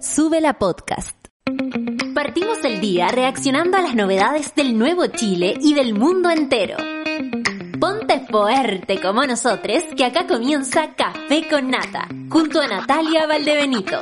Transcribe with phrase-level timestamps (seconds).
[0.00, 1.14] Sube la podcast.
[2.14, 6.78] Partimos el día reaccionando a las novedades del nuevo Chile y del mundo entero.
[7.78, 14.00] Ponte fuerte como nosotros, que acá comienza Café con Nata, junto a Natalia Valdebenito.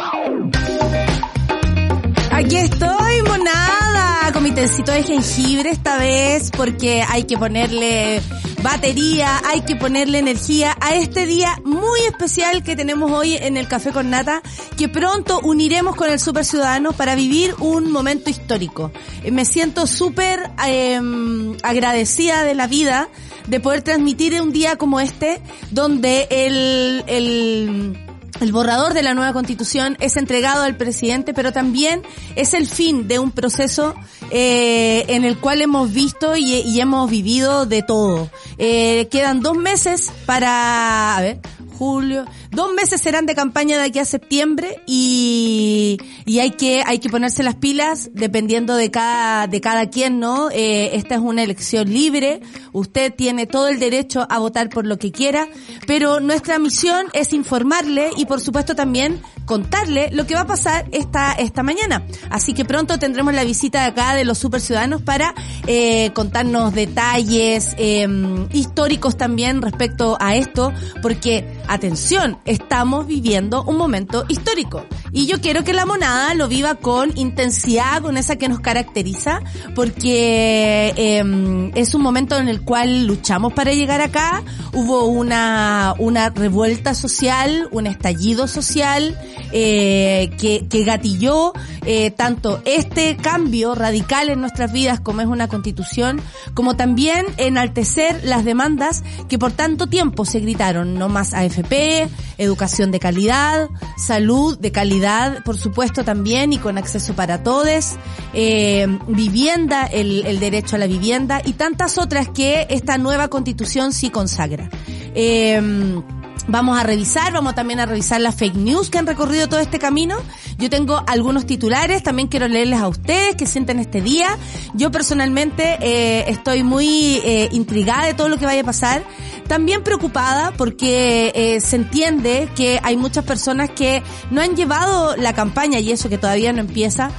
[2.30, 8.22] Aquí estoy, monada, con mi tecito de jengibre esta vez, porque hay que ponerle
[8.62, 13.68] batería, hay que ponerle energía a este día muy especial que tenemos hoy en el
[13.68, 14.42] Café con Nata,
[14.76, 18.90] que pronto uniremos con el Super Ciudadano para vivir un momento histórico.
[19.22, 23.08] Eh, Me siento súper em, agradecida de la vida
[23.46, 27.98] de poder transmitir un día como este, donde el, el
[28.40, 32.02] el borrador de la nueva constitución es entregado al presidente, pero también
[32.36, 33.94] es el fin de un proceso
[34.30, 38.30] eh, en el cual hemos visto y hemos vivido de todo.
[38.58, 41.38] Eh, quedan dos meses para, a ver,
[41.78, 46.98] julio, dos meses serán de campaña de aquí a septiembre y, y hay que, hay
[46.98, 50.50] que ponerse las pilas dependiendo de cada, de cada quien, ¿no?
[50.50, 52.40] Eh, esta es una elección libre,
[52.72, 55.48] usted tiene todo el derecho a votar por lo que quiera,
[55.86, 60.86] pero nuestra misión es informarle y por supuesto también contarle lo que va a pasar
[60.92, 62.06] esta, esta mañana.
[62.30, 65.34] Así que pronto tendremos la visita de acá de los super ciudadanos para
[65.66, 68.06] eh, contarnos detalles eh,
[68.52, 74.84] históricos también respecto a esto, porque atención, estamos viviendo un momento histórico.
[75.12, 79.40] Y yo quiero que la monada lo viva con intensidad, con esa que nos caracteriza,
[79.74, 84.42] porque eh, es un momento en el cual luchamos para llegar acá.
[84.72, 89.18] Hubo una, una revuelta social, un estallido social,
[89.52, 91.52] eh, que, que gatilló
[91.90, 96.20] eh, tanto este cambio radical en nuestras vidas como es una constitución,
[96.52, 102.90] como también enaltecer las demandas que por tanto tiempo se gritaron, no más AFP, educación
[102.90, 107.96] de calidad, salud de calidad, por supuesto también y con acceso para todos,
[108.34, 114.10] eh, vivienda, el, derecho a la vivienda y tantas otras que esta nueva constitución sí
[114.10, 114.68] consagra.
[115.14, 116.02] Eh,
[116.50, 119.78] Vamos a revisar, vamos también a revisar las fake news que han recorrido todo este
[119.78, 120.16] camino.
[120.56, 124.28] Yo tengo algunos titulares, también quiero leerles a ustedes que sienten este día.
[124.72, 129.04] Yo personalmente eh, estoy muy eh, intrigada de todo lo que vaya a pasar.
[129.46, 135.34] También preocupada porque eh, se entiende que hay muchas personas que no han llevado la
[135.34, 137.10] campaña y eso que todavía no empieza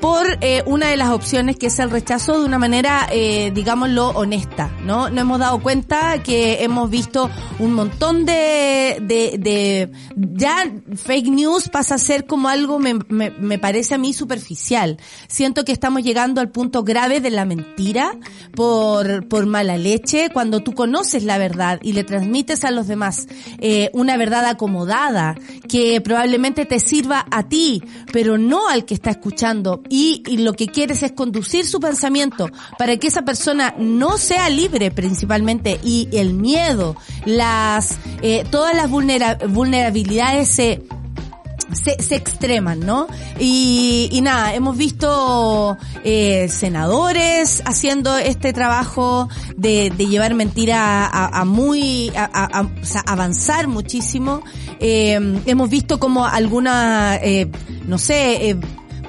[0.00, 4.10] por eh, una de las opciones que es el rechazo de una manera, eh, digámoslo,
[4.10, 5.10] honesta, ¿no?
[5.10, 7.28] No hemos dado cuenta que hemos visto
[7.58, 13.30] un montón de, de, de ya fake news pasa a ser como algo, me, me,
[13.30, 14.98] me parece a mí superficial.
[15.26, 18.16] Siento que estamos llegando al punto grave de la mentira
[18.54, 23.26] por, por mala leche, cuando tú conoces la verdad y le transmites a los demás
[23.58, 25.34] eh, una verdad acomodada
[25.68, 27.82] que probablemente te sirva a ti,
[28.12, 32.96] pero no al que está escuchando y, lo que quieres es conducir su pensamiento para
[32.96, 39.38] que esa persona no sea libre principalmente y el miedo, las, eh, todas las vulnera
[39.48, 40.82] vulnerabilidades se
[41.72, 43.08] se, se extreman, ¿no?
[43.38, 51.40] Y, y nada, hemos visto eh, senadores haciendo este trabajo de, de llevar mentira a,
[51.40, 54.42] a muy, a, a, sea, avanzar muchísimo.
[54.80, 57.50] Eh, hemos visto como alguna, eh,
[57.86, 58.56] no sé, eh,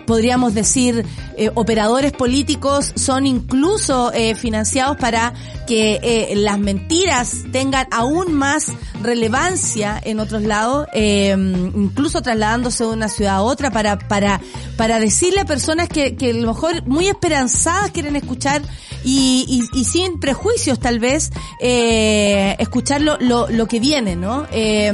[0.10, 1.06] podríamos decir,
[1.38, 5.36] eh, operadores políticos son incluso eh, financiados para
[5.68, 12.90] que eh, las mentiras tengan aún más relevancia en otros lados, eh, incluso trasladándose de
[12.90, 14.42] una ciudad a otra para, para,
[14.78, 18.64] para decirle a personas que, que a lo mejor muy esperanzadas quieren escuchar
[19.04, 21.32] y, y, y sin prejuicios tal vez,
[21.62, 24.48] eh, escuchar lo, lo, lo que viene, ¿no?
[24.52, 24.92] Eh,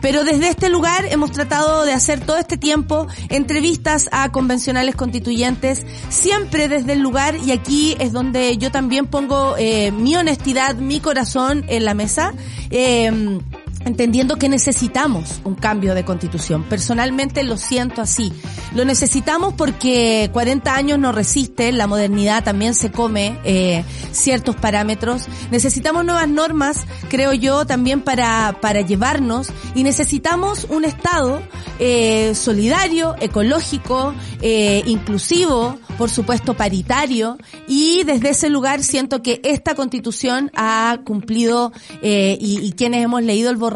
[0.00, 5.84] pero desde este lugar hemos tratado de hacer todo este tiempo entrevistas a convencionales constituyentes,
[6.08, 11.00] siempre desde el lugar y aquí es donde yo también pongo eh, mi honestidad, mi
[11.00, 12.32] corazón en la mesa.
[12.70, 13.40] Eh,
[13.84, 16.64] entendiendo que necesitamos un cambio de constitución.
[16.64, 18.32] Personalmente lo siento así.
[18.74, 25.26] Lo necesitamos porque 40 años no resiste, la modernidad también se come eh, ciertos parámetros.
[25.50, 31.42] Necesitamos nuevas normas, creo yo, también para, para llevarnos y necesitamos un Estado
[31.78, 37.38] eh, solidario, ecológico, eh, inclusivo, por supuesto paritario
[37.68, 41.72] y desde ese lugar siento que esta constitución ha cumplido
[42.02, 43.69] eh, y, y quienes hemos leído el borrador,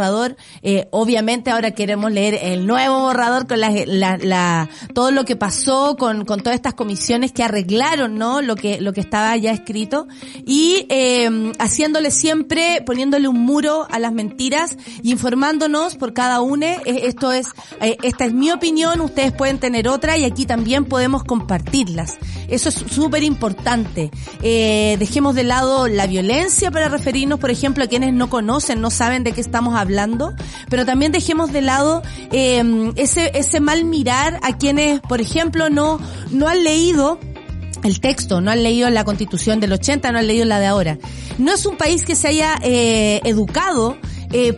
[0.62, 5.36] eh, obviamente ahora queremos leer el nuevo borrador con la, la, la, todo lo que
[5.36, 8.42] pasó con, con todas estas comisiones que arreglaron, ¿no?
[8.42, 10.06] Lo que, lo que estaba ya escrito
[10.46, 16.74] y eh, haciéndole siempre, poniéndole un muro a las mentiras y informándonos por cada una.
[16.84, 17.48] Esto es,
[17.80, 22.18] eh, esta es mi opinión, ustedes pueden tener otra y aquí también podemos compartirlas.
[22.48, 24.10] Eso es súper importante.
[24.42, 28.90] Eh, dejemos de lado la violencia para referirnos, por ejemplo, a quienes no conocen, no
[28.90, 29.83] saben de qué estamos hablando,
[30.68, 32.02] pero también dejemos de lado
[32.32, 36.00] eh, ese, ese mal mirar a quienes, por ejemplo, no,
[36.30, 37.18] no han leído
[37.82, 40.98] el texto, no han leído la constitución del 80, no han leído la de ahora.
[41.38, 43.98] No es un país que se haya eh, educado
[44.32, 44.56] eh,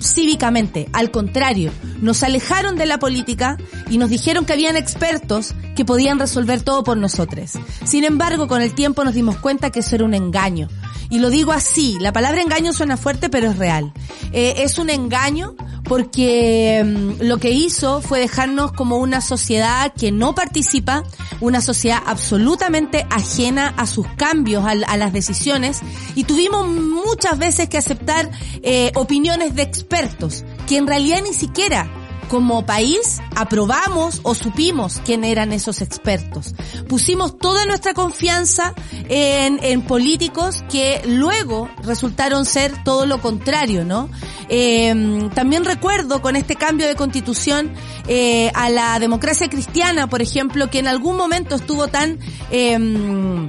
[0.00, 3.56] cívicamente, al contrario, nos alejaron de la política
[3.90, 7.52] y nos dijeron que habían expertos que podían resolver todo por nosotros.
[7.84, 10.68] Sin embargo, con el tiempo nos dimos cuenta que eso era un engaño.
[11.08, 13.92] Y lo digo así, la palabra engaño suena fuerte, pero es real.
[14.32, 20.10] Eh, es un engaño porque mm, lo que hizo fue dejarnos como una sociedad que
[20.10, 21.04] no participa,
[21.40, 25.80] una sociedad absolutamente ajena a sus cambios, a, las decisiones,
[26.14, 28.30] y tuvimos muchas veces que aceptar
[28.62, 31.88] eh, opiniones de expertos, que en realidad ni siquiera
[32.28, 36.54] como país aprobamos o supimos quién eran esos expertos.
[36.88, 38.74] Pusimos toda nuestra confianza
[39.08, 44.08] en, en políticos que luego resultaron ser todo lo contrario, ¿no?
[44.48, 47.72] Eh, también recuerdo con este cambio de constitución
[48.08, 52.18] eh, a la democracia cristiana, por ejemplo, que en algún momento estuvo tan...
[52.50, 53.48] Eh,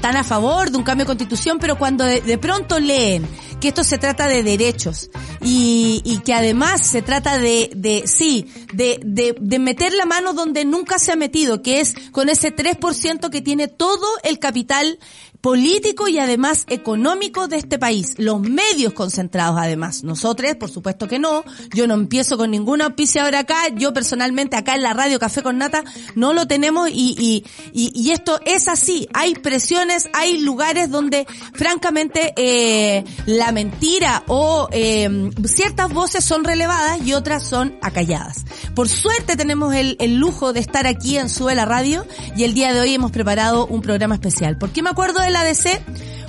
[0.00, 3.26] tan a favor de un cambio de constitución, pero cuando de pronto leen
[3.60, 5.10] que esto se trata de derechos
[5.40, 10.32] y, y que además se trata de, de sí, de, de, de meter la mano
[10.32, 14.98] donde nunca se ha metido, que es con ese 3% que tiene todo el capital
[15.40, 18.14] político y además económico de este país.
[18.18, 20.02] Los medios concentrados además.
[20.02, 21.44] Nosotros, por supuesto que no.
[21.74, 23.68] Yo no empiezo con ninguna auspiciadora acá.
[23.74, 25.84] Yo personalmente acá en la radio Café con Nata
[26.14, 29.08] no lo tenemos y, y, y, y esto es así.
[29.14, 37.00] Hay presiones, hay lugares donde francamente eh, la mentira o eh, ciertas voces son relevadas
[37.04, 38.44] y otras son acalladas.
[38.74, 42.06] Por suerte tenemos el, el lujo de estar aquí en Sube la Radio
[42.36, 44.58] y el día de hoy hemos preparado un programa especial.
[44.58, 45.80] ¿Por qué me acuerdo de la DC?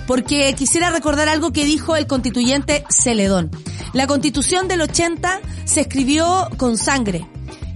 [0.08, 3.52] Porque quisiera recordar algo que dijo el constituyente Celedón.
[3.94, 7.28] La constitución del 80 se escribió con sangre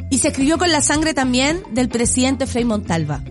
[0.09, 3.23] y se escribió con la sangre también del presidente Frei Montalva.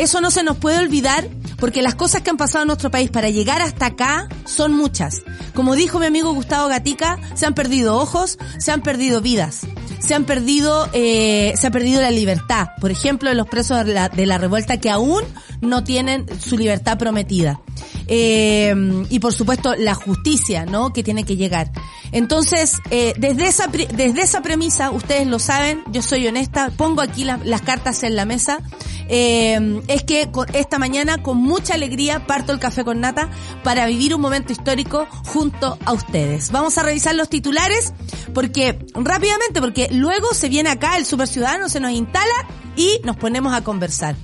[0.00, 3.10] Eso no se nos puede olvidar porque las cosas que han pasado en nuestro país
[3.10, 5.20] para llegar hasta acá son muchas.
[5.54, 9.60] Como dijo mi amigo Gustavo Gatica, se han perdido ojos, se han perdido vidas,
[9.98, 12.68] se han perdido, eh, se ha perdido la libertad.
[12.80, 15.22] Por ejemplo, los presos de la, de la revuelta que aún
[15.60, 17.60] no tienen su libertad prometida.
[18.06, 18.74] Eh,
[19.08, 20.92] y por supuesto la justicia, ¿no?
[20.92, 21.70] Que tiene que llegar.
[22.12, 27.24] Entonces, eh, desde esa desde esa premisa, ustedes lo saben, yo soy honesta, pongo aquí
[27.24, 28.60] la, las cartas en la mesa.
[29.08, 33.28] Eh, es que esta mañana con mucha alegría parto el café con nata
[33.64, 36.52] para vivir un momento histórico junto a ustedes.
[36.52, 37.92] Vamos a revisar los titulares
[38.34, 42.46] porque rápidamente porque luego se viene acá el super ciudadano se nos instala
[42.76, 44.14] y nos ponemos a conversar.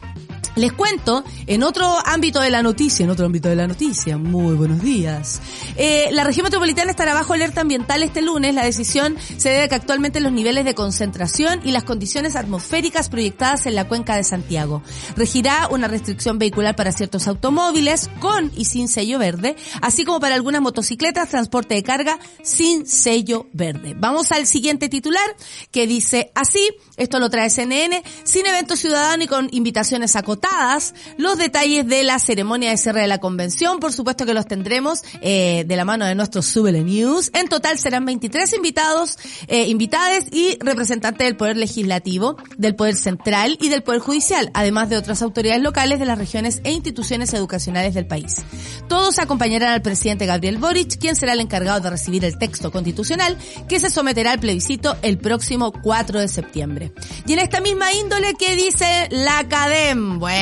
[0.57, 4.55] Les cuento, en otro ámbito de la noticia, en otro ámbito de la noticia, muy
[4.55, 5.43] buenos días.
[5.77, 8.55] Eh, la región metropolitana estará bajo alerta ambiental este lunes.
[8.55, 13.11] La decisión se debe a que actualmente los niveles de concentración y las condiciones atmosféricas
[13.11, 14.83] proyectadas en la cuenca de Santiago.
[15.15, 20.37] Regirá una restricción vehicular para ciertos automóviles con y sin sello verde, así como para
[20.37, 23.95] algunas motocicletas, transporte de carga sin sello verde.
[23.95, 25.37] Vamos al siguiente titular
[25.71, 26.67] que dice así,
[26.97, 30.46] esto lo trae CNN, sin evento ciudadano y con invitaciones acotadas
[31.17, 35.03] los detalles de la ceremonia de cierre de la convención, por supuesto que los tendremos
[35.21, 37.31] eh, de la mano de nuestros Subele News.
[37.35, 39.67] En total serán 23 invitados, eh,
[40.33, 45.23] y representantes del Poder Legislativo, del Poder Central y del Poder Judicial, además de otras
[45.23, 48.37] autoridades locales de las regiones e instituciones educacionales del país.
[48.89, 53.37] Todos acompañarán al presidente Gabriel Boric, quien será el encargado de recibir el texto constitucional
[53.69, 56.93] que se someterá al plebiscito el próximo 4 de septiembre.
[57.27, 60.36] Y en esta misma índole que dice la CADEM, bueno,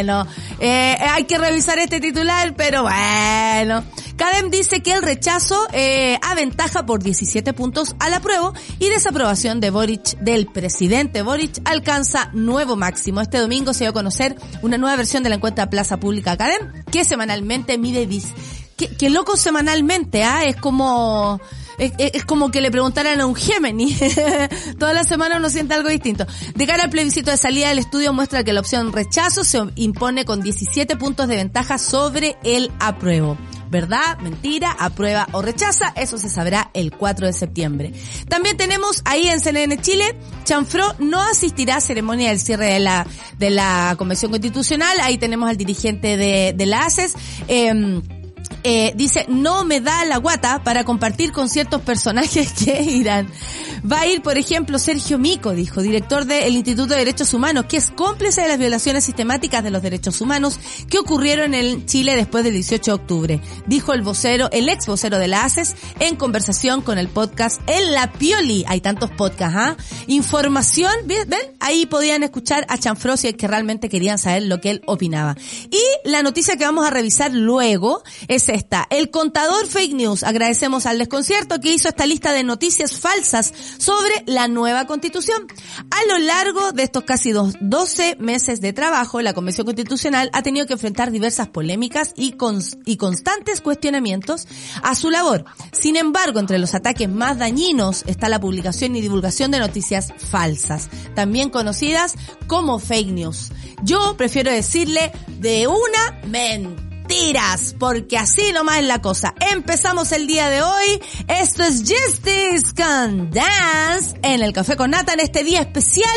[0.00, 0.26] bueno,
[0.60, 3.84] eh, hay que revisar este titular, pero bueno.
[4.16, 9.70] Cadem dice que el rechazo eh, aventaja por 17 puntos al apruebo y desaprobación de
[9.70, 13.20] Boric, del presidente Boric, alcanza nuevo máximo.
[13.20, 16.84] Este domingo se dio a conocer una nueva versión de la encuesta Plaza Pública Cadem,
[16.90, 18.08] que semanalmente mide...
[18.76, 20.44] Que, que loco semanalmente, ¿ah?
[20.44, 21.38] Es como
[21.80, 23.96] es, es, como que le preguntaran a un Gemini.
[24.78, 26.26] Toda la semana uno siente algo distinto.
[26.54, 30.24] De cara al plebiscito de salida del estudio muestra que la opción rechazo se impone
[30.24, 33.38] con 17 puntos de ventaja sobre el apruebo.
[33.70, 34.18] ¿Verdad?
[34.18, 37.92] Mentira, aprueba o rechaza, eso se sabrá el 4 de septiembre.
[38.28, 43.06] También tenemos ahí en CNN Chile, Chanfro no asistirá a ceremonia del cierre de la,
[43.38, 47.14] de la Convención Constitucional, ahí tenemos al dirigente de, de la ACES,
[47.46, 48.02] eh,
[48.62, 53.28] eh, dice, no me da la guata para compartir con ciertos personajes que irán.
[53.90, 57.78] Va a ir, por ejemplo, Sergio Mico, dijo, director del Instituto de Derechos Humanos, que
[57.78, 60.58] es cómplice de las violaciones sistemáticas de los derechos humanos
[60.90, 63.40] que ocurrieron en Chile después del 18 de octubre.
[63.66, 67.92] Dijo el vocero, el ex vocero de la ACES, en conversación con el podcast En
[67.92, 68.64] la Pioli.
[68.68, 69.76] Hay tantos podcasts, ¿ah?
[70.08, 71.26] Información, ¿ven?
[71.60, 75.36] Ahí podían escuchar a Chanfrosi que realmente querían saber lo que él opinaba.
[75.70, 78.86] Y la noticia que vamos a revisar luego es esta.
[78.90, 80.22] El contador fake news.
[80.22, 85.48] Agradecemos al desconcierto que hizo esta lista de noticias falsas sobre la nueva constitución.
[85.90, 90.44] A lo largo de estos casi dos, 12 meses de trabajo, la Convención Constitucional ha
[90.44, 92.36] tenido que enfrentar diversas polémicas y,
[92.84, 94.46] y constantes cuestionamientos
[94.84, 95.44] a su labor.
[95.72, 100.88] Sin embargo, entre los ataques más dañinos está la publicación y divulgación de noticias falsas,
[101.16, 102.14] también conocidas
[102.46, 103.50] como fake news.
[103.82, 105.10] Yo prefiero decirle
[105.40, 109.34] de una mentira mentiras, porque así nomás es la cosa.
[109.52, 111.00] Empezamos el día de hoy.
[111.26, 116.14] Esto es Justice con Dance en el Café con Nata en este día especial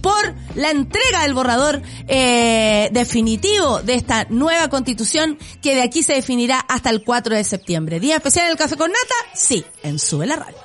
[0.00, 6.14] por la entrega del borrador eh, definitivo de esta nueva constitución que de aquí se
[6.14, 7.98] definirá hasta el 4 de septiembre.
[7.98, 10.58] Día especial en el Café con Nata, sí, en Sube la Radio.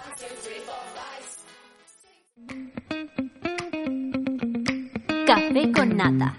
[5.25, 6.37] Café con Nata.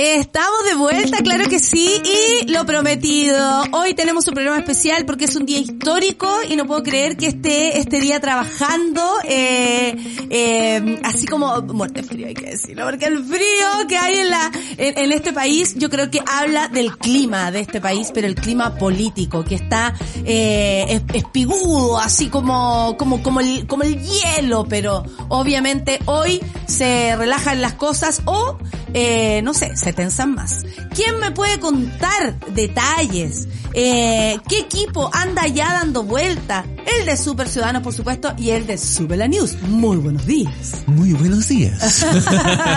[0.00, 3.64] Estamos de vuelta, claro que sí, y lo prometido.
[3.72, 7.26] Hoy tenemos un programa especial porque es un día histórico y no puedo creer que
[7.26, 9.96] esté este día trabajando, eh,
[10.30, 14.52] eh, así como muerte frío hay que decirlo, porque el frío que hay en la
[14.76, 18.76] en, este país, yo creo que habla del clima de este país, pero el clima
[18.76, 25.98] político que está eh, espigudo, así como como como el como el hielo, pero obviamente
[26.04, 28.58] hoy se relajan las cosas o
[28.94, 30.64] eh, no sé, se tensan más.
[30.94, 33.48] ¿Quién me puede contar detalles?
[33.74, 36.64] Eh, ¿Qué equipo anda ya dando vuelta?
[36.98, 39.60] El de Super Ciudadanos, por supuesto, y el de Super la News.
[39.62, 40.82] Muy buenos días.
[40.86, 42.04] Muy buenos días.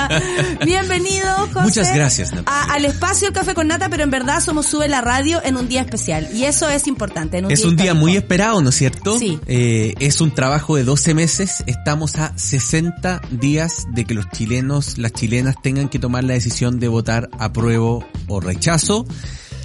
[0.66, 1.62] Bienvenido, José.
[1.62, 2.32] Muchas gracias.
[2.46, 5.82] al espacio Café con Nata, pero en verdad somos Sube la Radio en un día
[5.82, 6.28] especial.
[6.34, 7.42] Y eso es importante.
[7.50, 9.18] es un día muy esperado, ¿no es cierto?
[9.18, 9.40] Sí.
[9.48, 11.64] Eh, es un trabajo de 12 meses.
[11.68, 16.80] Estamos a 60 días de que los chilenos, las chilenas tengan que tomar la decisión
[16.82, 19.06] de votar apruebo o rechazo.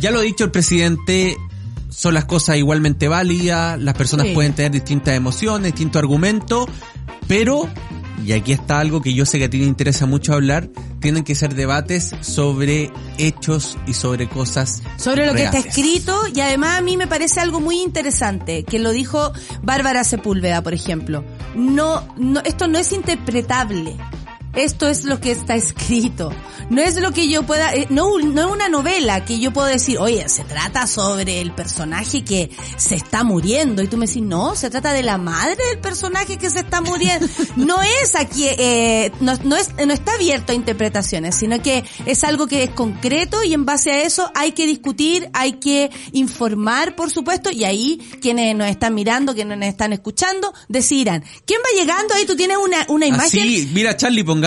[0.01, 1.37] Ya lo ha dicho el presidente,
[1.89, 6.67] son las cosas igualmente válidas, las personas pueden tener distintas emociones, distintos argumentos,
[7.27, 7.69] pero,
[8.25, 10.69] y aquí está algo que yo sé que a ti te interesa mucho hablar,
[11.01, 14.83] tienen que ser debates sobre hechos y sobre cosas.
[14.99, 18.79] Sobre lo que está escrito y además a mí me parece algo muy interesante, que
[18.79, 21.25] lo dijo Bárbara Sepúlveda, por ejemplo.
[21.55, 23.97] No, no, esto no es interpretable
[24.57, 26.33] esto es lo que está escrito.
[26.71, 29.69] No es lo que yo pueda, eh, no, no es una novela que yo puedo
[29.69, 33.83] decir, oye, se trata sobre el personaje que se está muriendo.
[33.83, 36.81] Y tú me decís, no, se trata de la madre del personaje que se está
[36.81, 37.27] muriendo.
[37.57, 42.23] No es aquí, eh, no, no, es, no está abierto a interpretaciones, sino que es
[42.23, 46.97] algo que es concreto y en base a eso hay que discutir, hay que informar,
[46.97, 51.25] por supuesto, y ahí quienes nos están mirando, quienes nos están escuchando, decidirán.
[51.45, 52.15] ¿Quién va llegando?
[52.15, 53.31] Ahí tú tienes una, una imagen.
[53.31, 54.46] Sí, mira, Charlie, ponga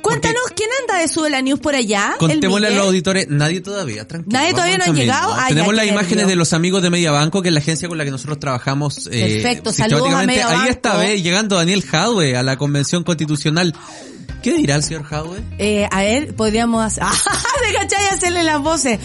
[0.00, 2.14] Cuéntanos, ¿quién anda de Sube la News por allá?
[2.18, 4.38] Contémosle a los auditores, nadie todavía, tranquilo.
[4.38, 5.36] Nadie todavía no ha llegado.
[5.48, 8.10] Tenemos las imágenes de los amigos de Mediabanco, que es la agencia con la que
[8.10, 9.08] nosotros trabajamos.
[9.10, 13.74] Eh, Perfecto, saludos a Ahí está, ve, llegando Daniel Jadwe a la Convención Constitucional.
[14.42, 15.42] ¿Qué dirá el señor Jadwe?
[15.58, 17.02] Eh, a ver, podríamos hacer,
[17.66, 18.98] de cachai hacerle las voces.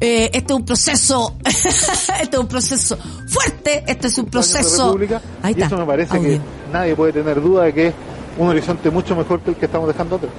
[0.00, 4.96] Eh, este es un proceso, este es un proceso fuerte, este es un proceso...
[5.42, 5.64] Ahí está.
[5.64, 6.40] Y eso me parece que
[6.72, 7.92] nadie puede tener duda de que
[8.38, 10.32] un horizonte mucho mejor que el que estamos dejando atrás.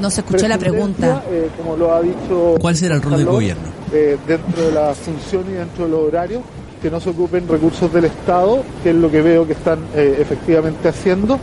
[0.00, 1.24] No se escuchó la pregunta.
[1.30, 3.62] Eh, como lo ha dicho ¿Cuál será el rol del gobierno?
[3.92, 6.42] Eh, dentro de la función y dentro de los horarios,
[6.80, 10.18] que no se ocupen recursos del Estado, que es lo que veo que están eh,
[10.20, 11.38] efectivamente haciendo,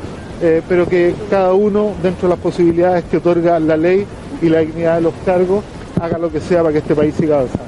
[0.70, 4.06] pero que cada uno, dentro de las posibilidades que otorga la ley
[4.42, 5.64] y la dignidad de los cargos,
[6.02, 7.66] haga lo que sea para que este país siga avanzando.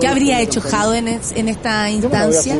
[0.00, 2.56] ¿Qué habría hecho Jado en, esta instancia?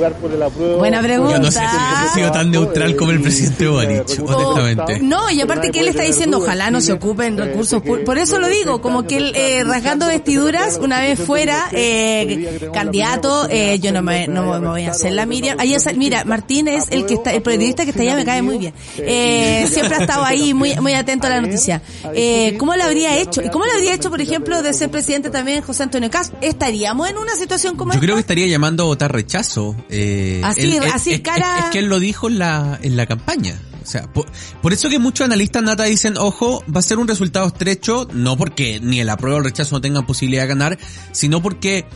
[0.79, 1.37] Buena pregunta.
[1.37, 5.01] Yo no sé si ha sido tan neutral como el presidente Boric, honestamente.
[5.01, 8.49] No, y aparte que él está diciendo, ojalá no se ocupen recursos Por eso lo
[8.49, 14.03] digo, como que él eh, rasgando vestiduras, una vez fuera eh, candidato, eh, yo no
[14.03, 15.59] me, no me voy a hacer la Miriam.
[15.59, 18.59] Ahí mira, Martín es el que está, el periodista que está allá, me cae muy
[18.59, 18.75] bien.
[18.99, 21.83] Eh, siempre ha estado ahí muy, muy atento a la noticia.
[22.15, 23.43] Eh, ¿Cómo lo habría hecho?
[23.43, 27.09] ¿Y cómo lo habría hecho, por ejemplo, de ser presidente también José Antonio Cast, ¿estaríamos
[27.09, 29.77] en una situación como Yo creo que estaría llamando a votar rechazo.
[29.89, 31.59] Eh, así, así, cara...
[31.59, 33.61] Es, que él lo dijo en la, en la campaña.
[33.83, 34.27] O sea, por,
[34.63, 38.37] por eso que muchos analistas nata dicen, ojo, va a ser un resultado estrecho, no
[38.37, 40.79] porque ni el apruebo o el rechazo no tengan posibilidad de ganar,
[41.13, 41.87] sino porque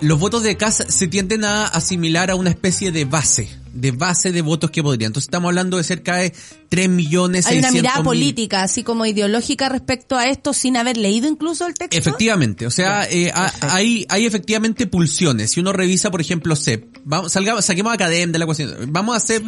[0.00, 4.32] los votos de casa se tienden a asimilar a una especie de base, de base
[4.32, 5.10] de votos que podrían.
[5.10, 6.32] Entonces estamos hablando de cerca de
[6.68, 8.20] 3 millones Hay una mirada 600 mil.
[8.22, 11.96] política, así como ideológica respecto a esto, sin haber leído incluso el texto.
[11.96, 15.50] Efectivamente, o sea, eh, ha- hay, hay efectivamente pulsiones.
[15.52, 18.74] Si uno revisa, por ejemplo, CEP, vamos, salgamos, saquemos a Academ de la cuestión.
[18.88, 19.42] Vamos a hacer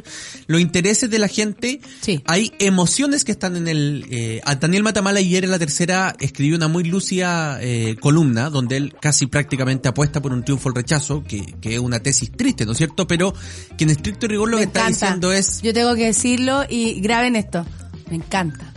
[0.47, 1.81] los intereses de la gente.
[2.01, 2.23] Sí.
[2.27, 4.07] Hay emociones que están en el...
[4.11, 8.77] Eh, a Daniel Matamala ayer en la tercera escribió una muy lúcida eh, columna donde
[8.77, 12.65] él casi prácticamente apuesta por un triunfo al rechazo, que, que es una tesis triste,
[12.67, 13.07] ¿no es cierto?
[13.07, 13.33] Pero
[13.77, 15.63] que en estricto rigor lo Me que está diciendo es...
[15.63, 17.65] Yo tengo que decirlo y graben esto.
[18.11, 18.73] Me encanta.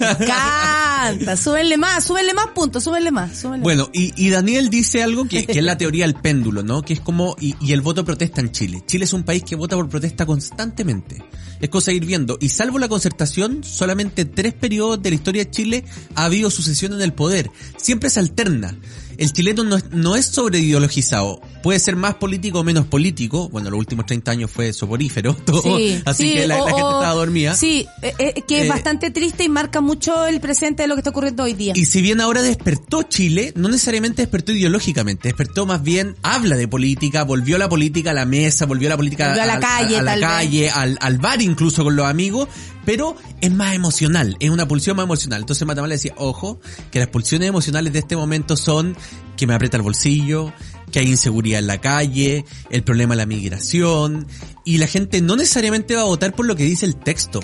[0.00, 1.36] Me encanta.
[1.36, 3.36] Súbenle más, súbenle más puntos, súbenle más.
[3.36, 6.82] súbenle Bueno, y, y Daniel dice algo que, que es la teoría del péndulo, ¿no?
[6.82, 8.82] Que es como, y, y el voto protesta en Chile.
[8.86, 11.22] Chile es un país que vota por protesta constantemente.
[11.60, 12.36] Es cosa de ir viendo.
[12.40, 16.92] Y salvo la concertación, solamente tres periodos de la historia de Chile ha habido sucesión
[16.92, 17.50] en el poder.
[17.76, 18.76] Siempre se alterna.
[19.18, 21.40] El chileno no es, no es sobreideologizado.
[21.62, 23.48] Puede ser más político o menos político.
[23.48, 25.34] Bueno, los últimos 30 años fue soporífero.
[25.44, 27.54] Todo, Sí, así sí, que la, la o- gente o- estaba dormida.
[27.54, 30.94] Sí, eh, eh, que es Eh, bastante triste y marca mucho el presente de lo
[30.94, 31.72] que está ocurriendo hoy día.
[31.76, 36.68] Y si bien ahora despertó Chile, no necesariamente despertó ideológicamente, despertó más bien, habla de
[36.68, 39.96] política, volvió la política a la mesa, volvió la política Volvió a la al- calle,
[39.98, 40.28] a, la tal vez.
[40.28, 42.48] calle, al, al bar incluso con los amigos,
[42.86, 45.40] pero es más emocional, es una pulsión más emocional.
[45.40, 48.96] Entonces Matamala decía, ojo, que las pulsiones emocionales de este momento son
[49.36, 50.52] que me aprieta el bolsillo,
[50.90, 54.28] que hay inseguridad en la calle, el problema de la migración,
[54.64, 57.40] y la gente no necesariamente va a votar por lo que dice el texto.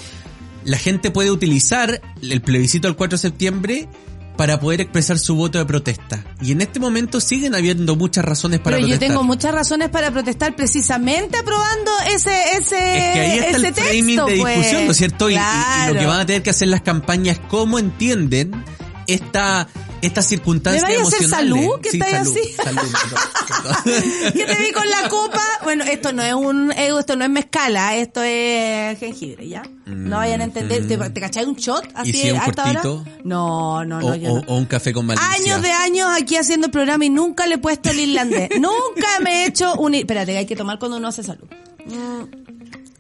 [0.64, 3.88] La gente puede utilizar el plebiscito del 4 de septiembre
[4.36, 6.24] para poder expresar su voto de protesta.
[6.40, 9.08] Y en este momento siguen habiendo muchas razones para Pero yo protestar.
[9.08, 12.58] tengo muchas razones para protestar precisamente aprobando ese ese
[12.98, 14.56] Es que ahí está el framing de pues.
[14.56, 15.30] discusión, ¿no es cierto?
[15.30, 15.94] Y- y- Y, Claro.
[15.94, 18.64] lo que van a tener que hacer las campañas, cómo entienden
[19.06, 19.68] esta
[20.02, 21.80] estas circunstancias ¿Me vaya a hacer salud?
[21.82, 22.52] ¿Qué Sí, estáis salud, así?
[22.52, 24.32] salud, perdón.
[24.32, 25.40] que te vi con la copa.
[25.62, 29.62] Bueno, esto no es un, eh, esto no es mezcala, esto es jengibre, ¿ya?
[29.86, 30.86] No vayan a entender.
[30.86, 32.14] ¿Te, te cachai un shot así Mm.
[32.14, 32.80] si es un a esta hora?
[32.82, 33.04] cortito?
[33.24, 34.44] No, no, no, o, yo o- no.
[34.48, 35.28] o un café con malicia.
[35.30, 38.50] Años de años aquí haciendo el programa y nunca le he puesto el irlandés.
[38.60, 39.94] nunca me he hecho un...
[39.94, 41.46] Espérate, que hay que tomar cuando uno hace salud.
[41.86, 42.42] Mm,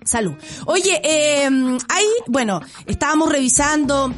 [0.04, 0.32] Salud.
[0.66, 1.46] Oye, eh,
[1.88, 4.12] ahí, bueno, estábamos revisando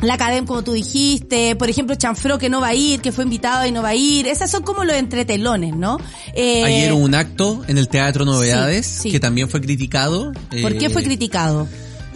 [0.00, 3.24] la academia, como tú dijiste, por ejemplo, Chanfro que no va a ir, que fue
[3.24, 4.26] invitado y no va a ir.
[4.26, 5.98] Esas son como los entretelones, ¿no?
[6.34, 9.10] Eh, Ayer hubo un acto en el Teatro Novedades sí.
[9.10, 10.32] que también fue criticado.
[10.62, 11.66] ¿Por qué Eh, fue criticado?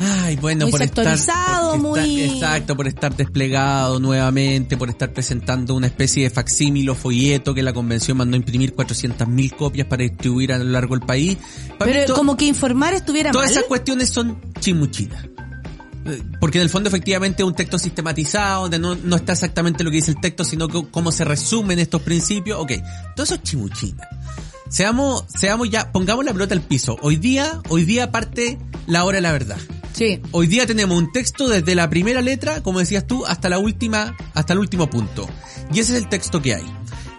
[0.03, 5.13] Ay, bueno, Muy por estar, sectorizado, porque muy- exacto, por estar desplegado nuevamente, por estar
[5.13, 9.87] presentando una especie de facsímil o folleto que la convención mandó a imprimir 400.000 copias
[9.89, 11.37] para distribuir a lo largo del país.
[11.79, 13.53] Para Pero como que informar estuviera todas mal.
[13.59, 15.23] esas cuestiones son chimuchinas.
[16.41, 19.91] Porque en el fondo efectivamente es un texto sistematizado, donde no, no está exactamente lo
[19.91, 22.59] que dice el texto, sino que cómo se resumen estos principios.
[22.61, 22.73] Ok,
[23.15, 24.09] todo eso es chimuchina.
[24.69, 26.97] Seamos, seamos ya, pongamos la pelota al piso.
[27.03, 29.59] Hoy día, hoy día parte la hora de la verdad.
[29.93, 30.23] Sí.
[30.31, 34.17] Hoy día tenemos un texto desde la primera letra, como decías tú, hasta la última,
[34.35, 35.29] hasta el último punto.
[35.73, 36.65] Y ese es el texto que hay.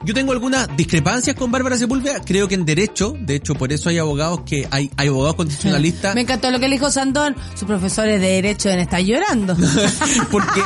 [0.03, 3.89] Yo tengo algunas discrepancias con Bárbara Sepúlveda, creo que en derecho, de hecho por eso
[3.89, 7.35] hay abogados que hay, hay abogados constitucionalistas, Me encantó lo que le dijo Sandón.
[7.55, 9.55] Sus profesores de derecho deben estar llorando.
[10.31, 10.61] porque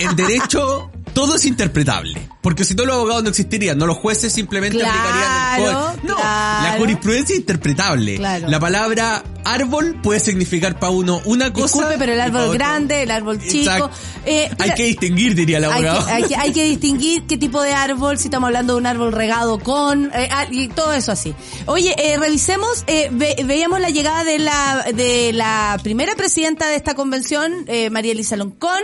[0.00, 2.28] en derecho todo es interpretable.
[2.40, 6.08] Porque si no los abogados no existirían, no los jueces simplemente Claro, aplicarían el código.
[6.08, 6.78] No, la claro.
[6.78, 8.16] jurisprudencia es interpretable.
[8.16, 8.48] Claro.
[8.48, 11.64] La palabra árbol puede significar para uno una cosa.
[11.78, 13.90] Disculpe, pero el árbol grande, el árbol chico.
[14.26, 16.06] Eh, Hay que distinguir, diría el hay abogado.
[16.06, 18.86] que, hay, que, hay que distinguir qué tipo de árbol, si estamos hablando de un
[18.86, 21.34] árbol regado con, eh, ah, y todo eso así.
[21.66, 26.76] Oye, eh, revisemos, eh, ve- veíamos la llegada de la, de la primera presidenta de
[26.76, 28.80] esta convención, eh, María Elisa Loncón.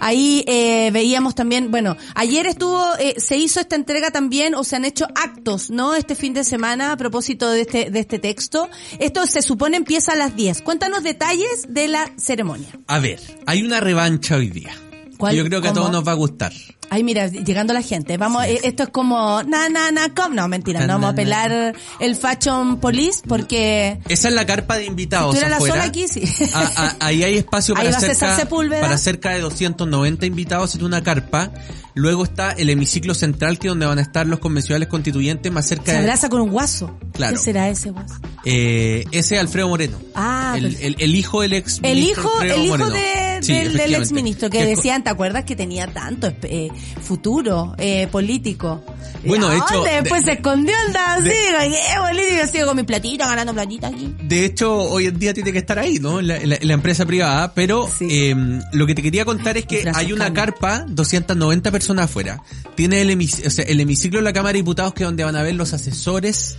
[0.00, 4.76] Ahí eh, veíamos también, bueno, ayer estuvo, eh, se hizo esta entrega también, o se
[4.76, 5.94] han hecho actos, ¿no?
[5.94, 8.68] Este fin de semana a propósito de este, de este texto.
[8.98, 10.62] Esto se supone empieza a las 10.
[10.62, 12.68] Cuéntanos detalles de la ceremonia.
[12.86, 14.74] A ver, hay una revancha hoy día.
[15.16, 15.34] ¿Cuál?
[15.36, 15.80] Yo creo que a ¿Cómo?
[15.82, 16.52] todos nos va a gustar.
[16.90, 18.16] Ay, mira, llegando la gente.
[18.16, 20.34] Vamos, eh, esto es como, na, na, na, com.
[20.34, 23.98] No, mentira, Na, no vamos a na, pelar el Fashion Police porque...
[24.08, 25.34] Esa es la carpa de invitados.
[25.36, 26.22] Si tú la sola aquí, sí.
[26.54, 30.74] A- a- ahí hay espacio Ahí para va César cerca, para cerca de 290 invitados
[30.74, 31.50] en una carpa.
[31.94, 35.66] Luego está el hemiciclo central, que es donde van a estar los convencionales constituyentes más
[35.66, 35.98] cerca Se de...
[35.98, 36.96] abraza con un guaso.
[37.12, 37.34] Claro.
[37.36, 38.14] ¿Qué será ese guaso?
[38.44, 39.98] Eh, ese es Alfredo Moreno.
[40.14, 40.86] Ah, el, perfecto.
[40.86, 42.90] el, el hijo del ex El ministro hijo, Alfredo el hijo Moreno.
[42.94, 46.70] de, Sí, del, ex ministro, que decían, ¿te acuerdas que tenía tanto eh,
[47.02, 48.84] futuro eh, político?
[49.24, 49.90] Bueno, ¿Y de hecho, dónde?
[49.90, 52.46] de- Después se escondió, andaba así, de- ¿qué político?
[52.52, 54.14] Sigo con mi platito, ganando platita aquí.
[54.22, 56.20] De hecho, hoy en día tiene que estar ahí, ¿no?
[56.20, 58.06] En la, la- empresa privada, pero Sí.
[58.10, 58.36] eh,
[58.72, 62.40] lo que te quería contar es que hay una carpa, 290 personas afuera.
[62.76, 65.24] Tiene el, hemic- o sea, el hemiciclo de la Cámara de Diputados, que es donde
[65.24, 66.56] van a ver los asesores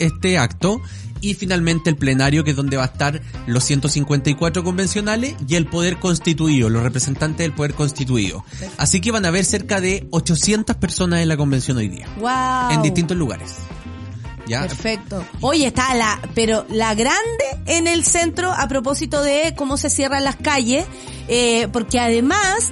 [0.00, 0.80] este acto.
[1.20, 5.66] Y finalmente el plenario, que es donde va a estar los 154 convencionales y el
[5.66, 8.44] poder constituido, los representantes del poder constituido.
[8.78, 12.70] Así que van a haber cerca de 800 personas en la convención hoy día, Wow.
[12.70, 13.54] en distintos lugares.
[14.46, 14.62] ¿Ya?
[14.62, 15.24] Perfecto.
[15.42, 20.24] Oye, está la, pero la grande en el centro a propósito de cómo se cierran
[20.24, 20.86] las calles,
[21.28, 22.70] eh, porque además,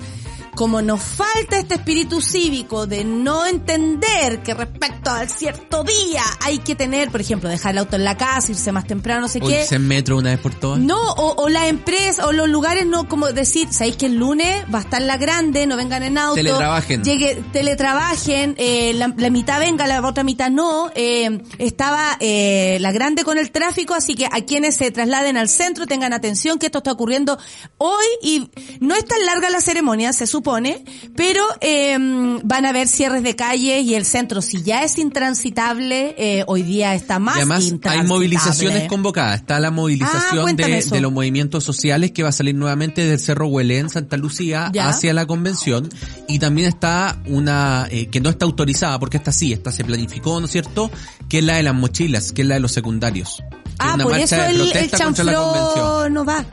[0.59, 6.59] como nos falta este espíritu cívico de no entender que respecto a cierto día hay
[6.59, 9.39] que tener, por ejemplo, dejar el auto en la casa, irse más temprano, no sé
[9.41, 9.61] O qué.
[9.61, 10.81] irse en metro una vez por todas.
[10.81, 14.65] No, o, o la empresa, o los lugares no, como decir, sabéis que el lunes
[14.75, 16.35] va a estar la grande, no vengan en auto.
[16.35, 17.05] Teletrabajen.
[17.05, 20.91] Llegue, teletrabajen, eh, la, la mitad venga, la otra mitad no.
[20.97, 25.49] Eh, estaba eh, la grande con el tráfico, así que a quienes se trasladen al
[25.49, 27.39] centro tengan atención que esto está ocurriendo
[27.77, 30.48] hoy y no es tan larga la ceremonia, se supone,
[31.17, 31.97] pero eh,
[32.43, 36.63] van a haber cierres de calles y el centro, si ya es intransitable, eh, hoy
[36.63, 38.09] día está más Y además hay intransitable.
[38.09, 39.41] movilizaciones convocadas.
[39.41, 43.19] Está la Ah, movilización cuéntame de, los movimientos sociales que va a salir nuevamente del
[43.21, 44.89] Cerro Huelén, en Santa Lucía, Ya.
[44.89, 45.89] hacia la convención.
[46.27, 50.41] Y también está una eh, que no está autorizada, porque esta sí, esta se planificó,
[50.41, 50.91] ¿no es cierto?
[51.29, 53.43] Que es la de las mochillas, que es la de los secundarios.
[53.79, 56.45] Ah, una por eso de el, el no va.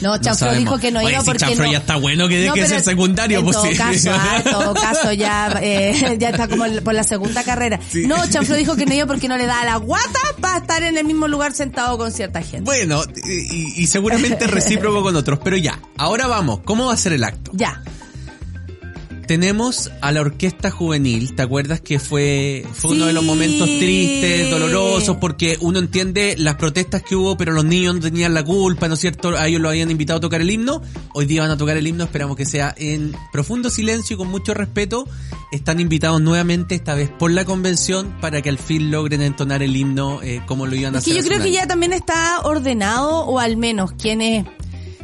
[0.00, 0.58] No, No Chanfló sabemos.
[0.58, 1.72] dijo que no Oye, iba si porque Chanfló no.
[1.72, 3.76] ya está bueno que deje de pero ser secundario, en pues todo sí.
[3.76, 7.78] caso, ah, en todo caso ya, eh, ya está como por la segunda carrera.
[8.06, 10.98] No, Chanfló dijo que no iba porque no le da la guata para estar en
[10.98, 12.62] el mismo lugar sentado con cierta gente.
[12.64, 17.12] Bueno, y, y seguramente recíproco con otros, pero ya, ahora vamos, ¿cómo va a ser
[17.12, 17.52] el acto?
[17.54, 17.80] Ya.
[19.32, 24.50] Tenemos a la orquesta juvenil, ¿te acuerdas que fue, fue uno de los momentos tristes,
[24.50, 28.88] dolorosos, porque uno entiende las protestas que hubo, pero los niños no tenían la culpa,
[28.88, 29.30] ¿no es cierto?
[29.30, 30.82] A ellos lo habían invitado a tocar el himno,
[31.14, 34.28] hoy día van a tocar el himno, esperamos que sea en profundo silencio y con
[34.28, 35.08] mucho respeto.
[35.50, 39.74] Están invitados nuevamente, esta vez por la convención, para que al fin logren entonar el
[39.74, 41.22] himno eh, como lo iban a Es que hacer.
[41.22, 44.44] yo creo que ya también está ordenado, o al menos quienes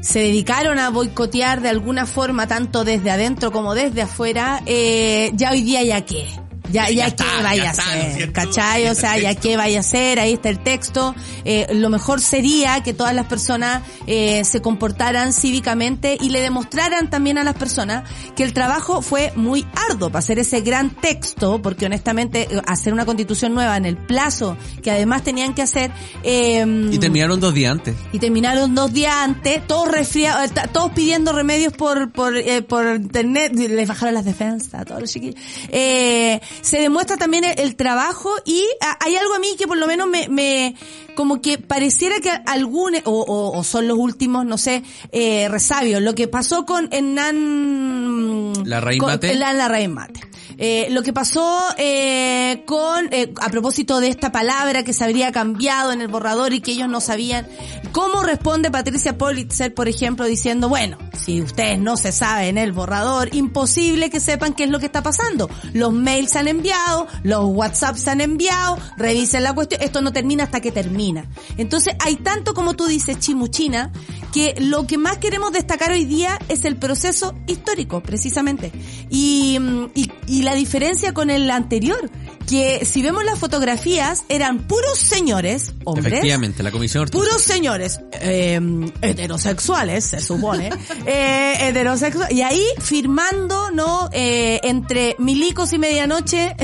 [0.00, 5.50] se dedicaron a boicotear de alguna forma, tanto desde adentro como desde afuera, eh, ya
[5.50, 6.47] hoy día ya qué.
[6.70, 8.32] Ya, ya, Ya qué vaya ya a está, ¿no es ser?
[8.32, 8.88] ¿cachai?
[8.88, 11.14] O sea, ya qué vaya a ser, ahí está el texto.
[11.44, 17.10] Eh, lo mejor sería que todas las personas eh, se comportaran cívicamente y le demostraran
[17.10, 21.60] también a las personas que el trabajo fue muy arduo para hacer ese gran texto,
[21.62, 25.90] porque honestamente eh, hacer una constitución nueva en el plazo que además tenían que hacer,
[26.22, 27.94] eh, Y terminaron dos días antes.
[28.12, 32.96] y terminaron dos días antes, todos resfriados, eh, todos pidiendo remedios por por eh, por
[32.96, 35.36] internet, les bajaron las defensas, a todos los chiquillos.
[35.68, 39.76] Eh, se demuestra también el, el trabajo y ah, hay algo a mí que por
[39.78, 40.74] lo menos me, me
[41.14, 46.00] como que pareciera que algunos, o, o- o son los últimos, no sé, eh, resabios,
[46.02, 48.52] lo que pasó con Hernán...
[48.68, 49.34] La Raíz con- Mate.
[49.34, 50.20] La, la Raíz Mate.
[50.60, 55.30] Eh, lo que pasó eh, con, eh, a propósito de esta palabra que se habría
[55.30, 57.46] cambiado en el borrador y que ellos no sabían,
[57.92, 63.32] ¿cómo responde Patricia Politzer, por ejemplo, diciendo, bueno, si ustedes no se saben el borrador,
[63.36, 65.48] imposible que sepan qué es lo que está pasando.
[65.74, 70.44] Los mails se enviado, los WhatsApps se han enviado, revisen la cuestión, esto no termina
[70.44, 71.26] hasta que termina.
[71.56, 73.92] Entonces hay tanto como tú dices, chimuchina,
[74.32, 78.72] que lo que más queremos destacar hoy día es el proceso histórico, precisamente.
[79.10, 79.90] Y, mm,
[80.26, 82.10] y la diferencia con el anterior,
[82.48, 87.28] que si vemos las fotografías, eran puros señores, hombres, Efectivamente, la comisión ortodoxa.
[87.30, 88.58] puros señores eh,
[89.02, 90.70] heterosexuales, se supone,
[91.06, 94.08] eh, heterosexuales, y ahí firmando, ¿no?
[94.12, 96.56] Eh, entre milicos y medianoche,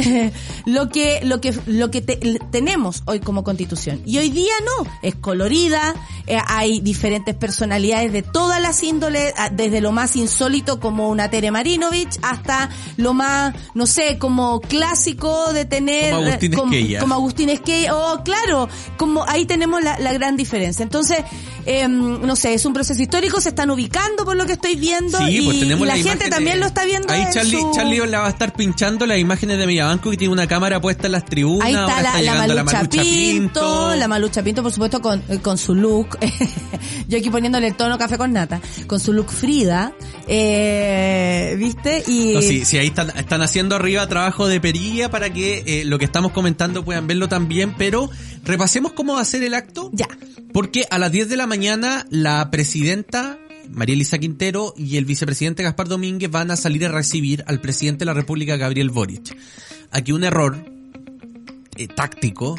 [0.66, 4.01] lo que, lo que, lo que te- tenemos hoy como constitución.
[4.07, 5.94] Y hoy día no, es colorida,
[6.27, 11.29] eh, hay diferentes personalidades de todas las índoles, ah, desde lo más insólito como una
[11.31, 16.72] Tere Marinovich hasta lo más, no sé, como clásico de tener Como Agustín eh, como-
[16.72, 17.00] Esquella.
[17.00, 20.82] como Agustín Esquella, oh, claro, como ahí tenemos la, la gran diferencia.
[20.82, 21.18] Entonces,
[21.66, 25.18] em, no sé, es un proceso histórico, se están ubicando por lo que estoy viendo
[25.18, 28.20] Sí, y, pues y la gente también lo está viendo Ahí Charlie, su- Charlie la
[28.20, 31.24] va a estar pinchando las imágenes de Villabanco que tiene una cámara puesta en las
[31.24, 31.66] tribunas.
[31.66, 36.18] Ahí está la, Malucha, Pinto, la Malucha Pinto, por supuesto, con, eh, con su look.
[37.09, 38.61] Yo aquí poniéndole el tono café con nata.
[38.87, 39.92] Con su look Frida.
[40.27, 42.03] Eh, ¿Viste?
[42.07, 42.33] Y...
[42.35, 45.98] No, sí, sí, ahí están, están haciendo arriba trabajo de perilla para que eh, lo
[45.98, 48.11] que estamos comentando puedan verlo también, pero
[48.44, 49.90] repasemos cómo va a ser el acto.
[49.92, 50.09] Ya.
[50.52, 53.38] Porque a las 10 de la mañana la presidenta
[53.70, 58.00] María Elisa Quintero y el vicepresidente Gaspar Domínguez van a salir a recibir al presidente
[58.00, 59.37] de la República, Gabriel Boric.
[59.90, 60.64] Aquí un error
[61.76, 62.57] eh, táctico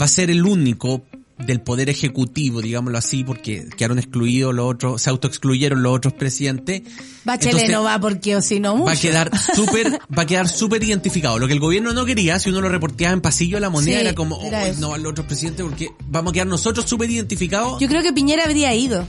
[0.00, 1.04] va a ser el único
[1.46, 6.82] del poder ejecutivo, digámoslo así, porque quedaron excluidos los otros, se autoexcluyeron los otros presidentes.
[7.24, 8.86] Bachelet Entonces, no va porque o si no mucho.
[8.86, 12.38] va a quedar súper va a quedar súper identificado lo que el gobierno no quería
[12.40, 14.80] si uno lo reporteaba en pasillo la moneda Sí, era como era "Oh, eso.
[14.80, 18.44] no al otro presidente porque vamos a quedar nosotros súper identificados Yo creo que Piñera
[18.44, 19.06] habría ido.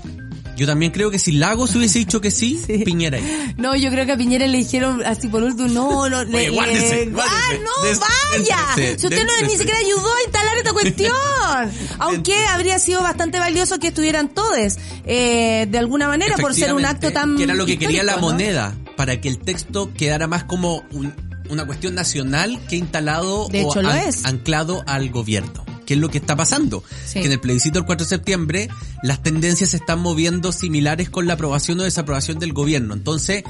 [0.55, 2.79] Yo también creo que si Lagos hubiese dicho que sí, Sí.
[2.85, 6.23] Piñera ahí No, yo creo que a Piñera le dijeron así por último, no, no,
[6.23, 7.11] le, Oye, guárdese.
[7.19, 8.57] ¡Ah, no, Des- vaya!
[8.97, 11.13] si usted no, ni siquiera ayudó a instalar esta cuestión.
[11.99, 16.85] Aunque habría sido bastante valioso que estuvieran todos, eh, de alguna manera, por ser un
[16.85, 20.43] acto tan que era lo que quería la moneda para que el texto quedara más
[20.43, 21.13] como un-
[21.49, 26.09] una cuestión nacional que instalado De o hecho, an- anclado al gobierno que es lo
[26.09, 26.83] que está pasando.
[27.05, 27.19] Sí.
[27.19, 28.69] que en el plebiscito del 4 de septiembre
[29.01, 32.93] las tendencias se están moviendo similares con la aprobación o desaprobación del gobierno.
[32.93, 33.43] Entonces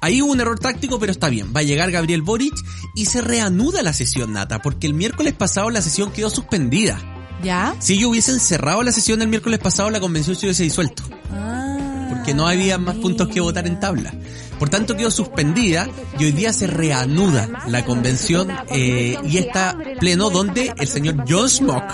[0.00, 1.52] ahí hubo un error táctico pero está bien.
[1.54, 2.54] Va a llegar Gabriel Boric
[2.94, 7.00] y se reanuda la sesión nata porque el miércoles pasado la sesión quedó suspendida.
[7.42, 7.74] ¿Ya?
[7.78, 11.02] si ellos hubiesen cerrado la sesión el miércoles pasado la convención se hubiese disuelto.
[11.30, 11.69] Ah,
[12.10, 14.12] porque no había más puntos que votar en tabla.
[14.58, 20.28] Por tanto quedó suspendida y hoy día se reanuda la convención eh, y está pleno
[20.28, 21.84] donde el señor John Smock,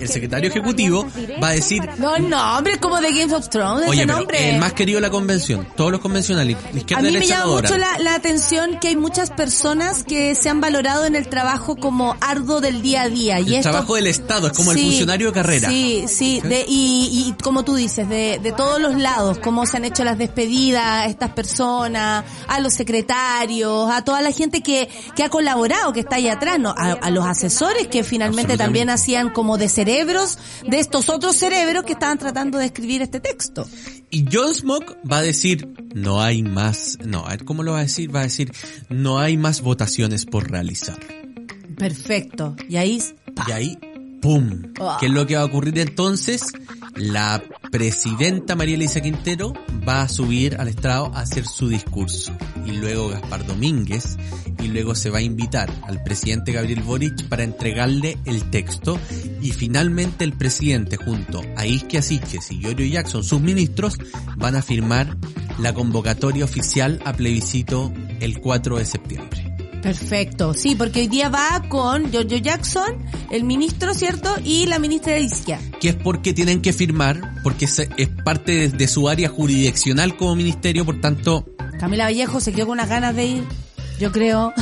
[0.00, 1.06] el secretario ejecutivo,
[1.42, 4.58] va a decir, No, no, hombre, como de Game of Thrones, oye, ese pero el
[4.58, 6.56] más querido de la convención, todos los convencionales,
[6.96, 10.60] A mí me llama mucho la, la atención que hay muchas personas que se han
[10.60, 13.40] valorado en el trabajo como arduo del día a día.
[13.40, 15.68] y El esto, trabajo del Estado es como el funcionario de carrera.
[15.68, 19.76] Sí, sí, de, y, y como tú dices, de, de todos los lados, cómo se
[19.76, 24.88] han hecho las despedidas a estas personas, a los secretarios, a toda la gente que,
[25.14, 26.70] que ha colaborado, que está ahí atrás, ¿no?
[26.76, 31.84] a, a los asesores que finalmente también hacían como de cerebros de estos otros cerebros
[31.84, 33.66] que estaban tratando de escribir este texto.
[34.10, 37.78] Y John Smock va a decir, no hay más, no, a ver cómo lo va
[37.78, 38.52] a decir, va a decir,
[38.88, 40.98] no hay más votaciones por realizar.
[41.76, 42.56] Perfecto.
[42.68, 43.02] Y ahí,
[43.34, 43.46] pa.
[43.48, 43.78] Y ahí,
[44.20, 44.62] ¡pum!
[44.80, 44.96] Ah.
[45.00, 46.42] ¿Qué es lo que va a ocurrir entonces?
[46.96, 49.52] La presidenta María Elisa Quintero
[49.88, 52.32] va a subir al estrado a hacer su discurso.
[52.66, 54.18] Y luego Gaspar Domínguez,
[54.62, 58.98] y luego se va a invitar al presidente Gabriel Boric para entregarle el texto.
[59.40, 63.96] Y finalmente el presidente junto a Isque Asiches y Giorgio Jackson, sus ministros,
[64.36, 65.16] van a firmar
[65.58, 69.49] la convocatoria oficial a plebiscito el 4 de septiembre.
[69.82, 72.98] Perfecto, sí, porque hoy día va con Giorgio Jackson,
[73.30, 74.34] el ministro, ¿cierto?
[74.44, 75.64] Y la ministra de izquierda.
[75.80, 80.16] que es porque tienen que firmar, porque es, es parte de, de su área jurisdiccional
[80.16, 81.46] como ministerio, por tanto,
[81.80, 83.44] Camila Vallejo se quedó con unas ganas de ir,
[83.98, 84.52] yo creo.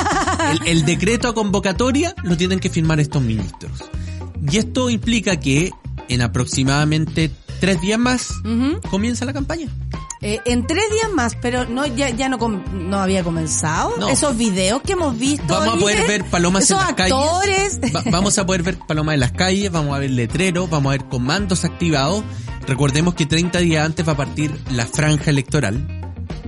[0.64, 3.72] el, el decreto a convocatoria lo tienen que firmar estos ministros.
[4.48, 5.72] Y esto implica que
[6.08, 8.28] en aproximadamente tres días más
[8.90, 9.68] comienza la campaña.
[10.20, 13.96] Eh, en tres días más, pero no ya ya no com- no había comenzado.
[13.98, 14.08] No.
[14.08, 15.44] Esos videos que hemos visto.
[15.46, 17.78] Vamos a poder ver palomas esos en las actores.
[17.80, 17.94] calles.
[17.96, 20.98] Va- vamos a poder ver palomas en las calles, vamos a ver letreros, vamos a
[20.98, 22.24] ver comandos activados.
[22.66, 25.86] Recordemos que 30 días antes va a partir la franja electoral,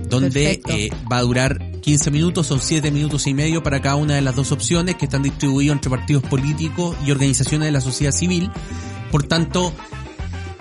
[0.09, 4.15] donde eh, va a durar 15 minutos, son 7 minutos y medio para cada una
[4.15, 8.11] de las dos opciones que están distribuidos entre partidos políticos y organizaciones de la sociedad
[8.11, 8.51] civil.
[9.11, 9.73] Por tanto,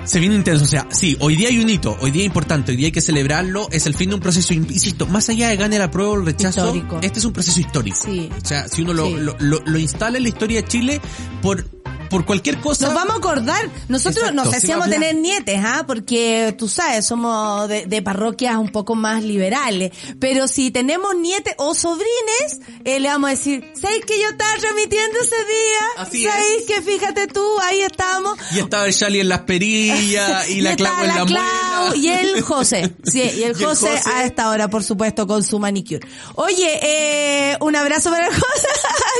[0.05, 2.77] se viene intenso, o sea, sí, hoy día hay un hito, hoy día importante, hoy
[2.77, 5.79] día hay que celebrarlo, es el fin de un proceso, insisto, más allá de gane
[5.79, 6.99] la prueba o el rechazo, Histórico.
[7.03, 7.99] este es un proceso histórico.
[8.05, 8.29] Sí.
[8.43, 9.15] O sea, si uno lo, Sí.
[9.19, 11.01] lo, lo, lo instala en la historia de Chile
[11.43, 11.65] por,
[12.11, 12.87] por cualquier cosa.
[12.87, 13.71] Nos vamos a acordar.
[13.89, 15.09] Nosotros Exacto, no sé se si va a vamos a hablar.
[15.11, 15.85] tener nietes, ¿ah?
[15.87, 19.93] Porque tú sabes, somos de, de parroquias un poco más liberales.
[20.19, 24.51] Pero si tenemos nietes o sobrines, eh, le vamos a decir, ¿sabes que yo estaba
[24.61, 25.81] transmitiendo ese día?
[26.05, 28.37] Así ¿Sabes que fíjate tú, ahí estamos?
[28.55, 31.97] Y estaba el Shali en las perillas y, la estaba Clau en la, Clau muela.
[31.97, 32.95] y el José.
[33.05, 34.11] Sí, y el, Y el José, José.
[34.11, 36.01] a esta hora, por supuesto, con su manicure.
[36.35, 38.69] Oye, eh, un abrazo para el José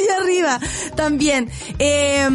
[0.03, 0.61] allá arriba
[0.97, 1.51] también.
[1.79, 2.29] Eh,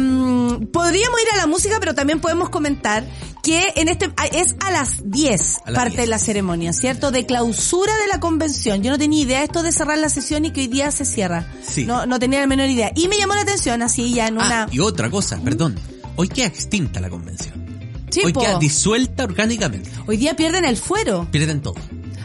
[0.72, 3.04] podríamos ir a la música, pero también podemos comentar
[3.42, 6.00] que en este es a las 10 A las parte 10.
[6.02, 7.10] de la ceremonia, ¿cierto?
[7.10, 8.82] De clausura de la convención.
[8.82, 11.46] Yo no tenía idea esto de cerrar la sesión y que hoy día se cierra.
[11.66, 11.84] Sí.
[11.84, 12.90] No, no tenía la menor idea.
[12.96, 14.64] Y me llamó la atención así ya en una...
[14.64, 15.76] Ah, y otra cosa, perdón.
[16.16, 17.54] Hoy queda extinta la convención.
[18.10, 18.40] Sí, Hoy po.
[18.40, 19.90] queda disuelta orgánicamente.
[20.06, 21.28] Hoy día pierden el fuero.
[21.30, 21.74] Pierden todo.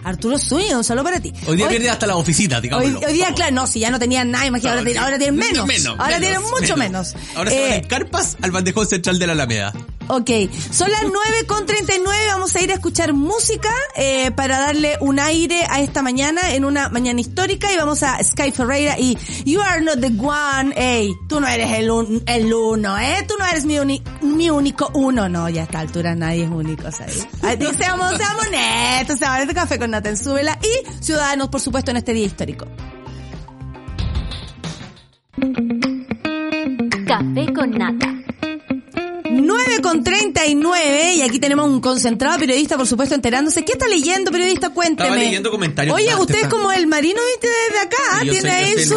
[0.04, 1.32] Arturo Zúñiga, un saludo para ti.
[1.48, 3.00] Hoy día pierde hasta la oficina, Hoy, digámoslo.
[3.08, 5.86] hoy día, claro, no, si ya no tenían nada, imagínate, ahora, tienen- ahora tienen menos.
[6.00, 7.16] ahora tienen mucho menos.
[7.36, 9.74] Ahora se van Eh, en carpas al bandejón central de la Alameda.
[10.14, 10.30] Ok,
[10.72, 15.22] son las 9 con 39, vamos a ir a escuchar música eh, para darle un
[15.22, 19.62] aire a esta mañana, en una mañana histórica, y vamos a Sky Ferreira y You
[19.62, 23.46] Are Not The One, ey, tú no eres el, un- el uno, eh, tú no
[23.46, 27.26] eres mi, uni- mi único uno, no, ya a esta altura nadie es único, ¿sabes?
[27.78, 31.98] Seamos, seamos honestos, seamos honestos, café con Nata en Súbela y Ciudadanos, por supuesto, en
[31.98, 32.66] este día histórico.
[37.08, 38.21] Café con nata.
[39.52, 43.64] 9 con 39 y aquí tenemos un concentrado periodista, por supuesto, enterándose.
[43.66, 44.70] ¿Qué está leyendo, periodista?
[44.70, 45.10] Cuénteme.
[45.10, 45.96] Estaba leyendo comentarios.
[45.96, 48.24] Oye, usted te es como el marino, viste, desde acá.
[48.24, 48.96] Yo Tiene soy- yo ahí soy el su...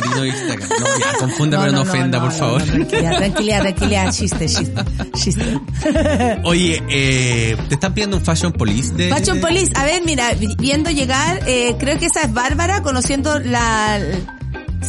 [0.00, 0.66] marino, viste acá.
[0.80, 2.62] No, ya, confunda, pero no, ofenda, por favor.
[2.62, 4.12] tranquilidad, tranquilidad, tranquilidad.
[4.12, 4.84] Chiste, chiste,
[5.16, 5.60] chiste.
[6.44, 9.08] Oye, eh, te están pidiendo un fashion police de...
[9.10, 13.38] Fashion Police, a ver, mira, vi- viendo llegar, eh, creo que esa es Bárbara, conociendo
[13.40, 14.00] la...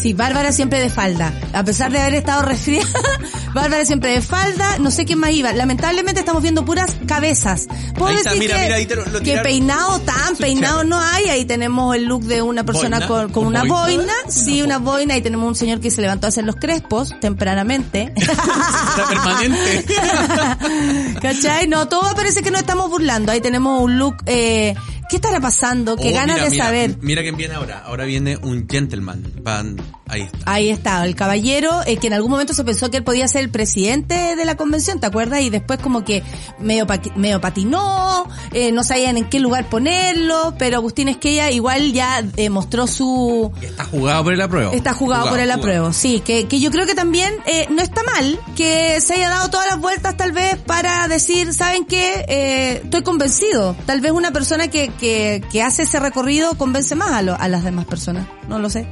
[0.02, 1.34] Sí, Bárbara siempre de falda.
[1.54, 2.88] A pesar de haber estado resfriada,
[3.54, 5.52] Bárbara siempre de falda, no sé quién más iba.
[5.54, 7.68] Lamentablemente estamos viendo puras cabezas.
[7.96, 9.44] Puedo Ahí está, decir mira, que, mira, ahí te lo- lo que tiraron.
[9.44, 11.26] peinado tan, peinado no hay.
[11.30, 13.84] Ahí tenemos el look de una persona Boina, con, con con una boina.
[13.86, 14.14] boina.
[14.28, 15.16] Sí, una boina.
[15.16, 18.14] Ahí tenemos un señor que se levantó a hacer los crespos tempranamente.
[18.18, 19.86] Está permanente.
[21.22, 21.68] ¿Cachai?
[21.68, 23.32] No, todo parece que nos estamos burlando.
[23.32, 24.76] Ahí tenemos un look, eh,
[25.10, 25.96] ¿qué estará pasando?
[25.96, 26.98] Qué Oh, ganas mira, de mira, saber.
[27.02, 27.80] Mira quién viene ahora.
[27.86, 29.24] Ahora viene un gentleman.
[29.42, 29.76] Van,
[30.08, 30.38] ahí está.
[30.46, 33.42] Ahí está, el caballero, eh, que en algún momento se pensó que él podía ser
[33.42, 35.42] el presidente de la convención, ¿te acuerdas?
[35.42, 36.24] Y después como que
[36.60, 41.94] medio, pa- medio patinó, eh, no sabían en qué lugar ponerlo, pero Agustín Esquella igual
[41.94, 43.52] ya eh, mostró su...
[43.62, 44.72] Está jugado por el apruebo.
[44.74, 48.02] Está jugado, por el apruebo, sí, que, que yo creo que también eh, no está
[48.04, 52.26] mal que se haya dado todas las vueltas tal vez para decir, ¿saben qué?
[52.28, 53.76] Eh, estoy convencido.
[53.86, 57.48] Tal vez una persona que, que, que hace ese recorrido convence más a, lo- a
[57.48, 58.88] las demás personas, no lo sé.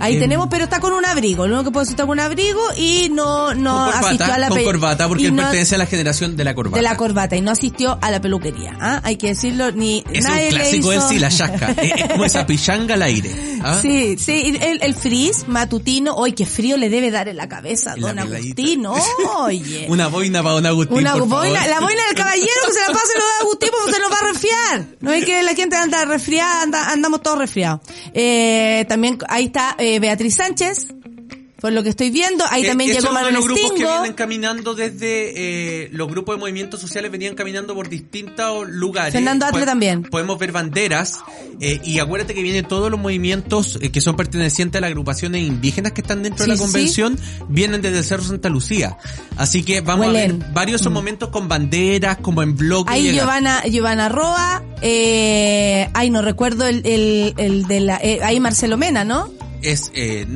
[0.00, 0.20] Ahí Em.
[0.20, 1.46] tenemos, pero está con un abrigo.
[1.46, 4.38] Lo único que puedo decir está con un abrigo y no, no con asistió a
[4.38, 6.76] la con corbata, porque y él no- pertenece a la generación de la corbata.
[6.76, 8.76] de la corbata y no asistió a la peluquería.
[8.80, 9.00] ¿ah?
[9.04, 11.00] Hay que decirlo, ni Es nadie un le clásico hizo...
[11.02, 11.70] del sí, la yasca.
[11.82, 13.30] es, es como esa pichanga al aire.
[13.62, 13.78] ¿ah?
[13.80, 17.92] Sí, sí, el, el frizz matutino, hoy qué frío le debe dar en la cabeza
[17.92, 18.18] a don.
[18.18, 19.86] Agustín, oye.
[19.88, 21.70] Una boina para don Agustín, Una por boina, favor.
[21.70, 24.16] la boina del caballero que se la pase lo da Agustín porque se nos va
[24.16, 24.86] a resfriar.
[25.00, 27.80] No es que la gente anda resfriada, anda- andamos todos resfriados.
[28.14, 30.88] Eh, también ahí está eh, Beatriz Sánchez,
[31.60, 32.42] por lo que estoy viendo.
[32.50, 33.92] Ahí Que- también que llegó son Manuel los grupos que Stingo.
[34.00, 39.12] vienen caminando desde eh, los grupos de movimientos sociales venían caminando por distintos lugares.
[39.12, 40.02] Fernando Atle también.
[40.04, 41.18] Podemos ver banderas
[41.60, 45.42] eh, y acuérdate que vienen todos los movimientos eh, que son pertenecientes a las agrupaciones
[45.42, 47.18] indígenas que están dentro Sí, de la convención
[47.50, 48.96] vienen desde el Cerro Santa Lucía.
[49.36, 50.30] Así que vamos Huelen.
[50.40, 52.90] a ver varios esos momentos con banderas como en bloque.
[52.90, 53.12] Ahí.
[53.12, 58.78] Giovanna, Giovanna Roa, eh, ay no recuerdo el, el, el de la, eh, ahí Marcelo
[58.78, 59.30] Mena, ¿no?
[59.62, 60.26] Es eh,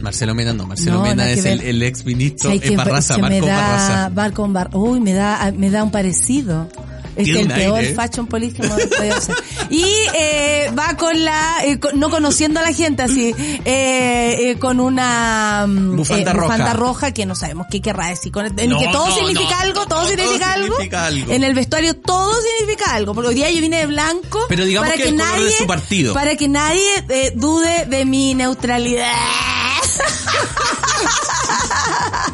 [0.00, 2.76] Marcelo Mena no, Marcelo No, Mena es el, el ex ministro ¿Sabes eh, qué?
[2.76, 4.10] Barraza, Marco da, Barraza.
[4.14, 6.68] Marco Bar- uy, me da, me da un parecido.
[7.16, 7.94] Es Tiene el peor aire.
[7.94, 9.34] fashion police que hemos podido hacer.
[9.70, 14.56] Y eh, va con la, eh, con- no conociendo a la gente así, eh, eh,
[14.58, 16.46] con una mm, Bufanda roja.
[16.46, 18.32] bufanda roja que no sabemos qué querrá decir.
[18.32, 20.66] Con, en No, que todo no, significa no, algo, todo, todo significa, algo.
[20.76, 21.32] significa algo.
[21.32, 23.14] En el vestuario todo significa algo.
[23.14, 25.66] Porque hoy día yo vine de blanco Pero digamos para que que, el de su
[25.66, 26.14] partido.
[26.14, 29.12] para que nadie eh, dude de mi neutralidad.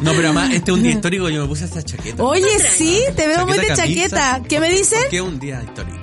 [0.01, 2.23] No, pero además este es un día histórico, yo me puse esta chaqueta.
[2.23, 4.09] Oye, sí, te veo muy de Chaqueta, camisa.
[4.09, 4.41] chaqueta.
[4.49, 4.99] ¿Qué me dices?
[5.09, 5.97] ¿Qué es un día histórico?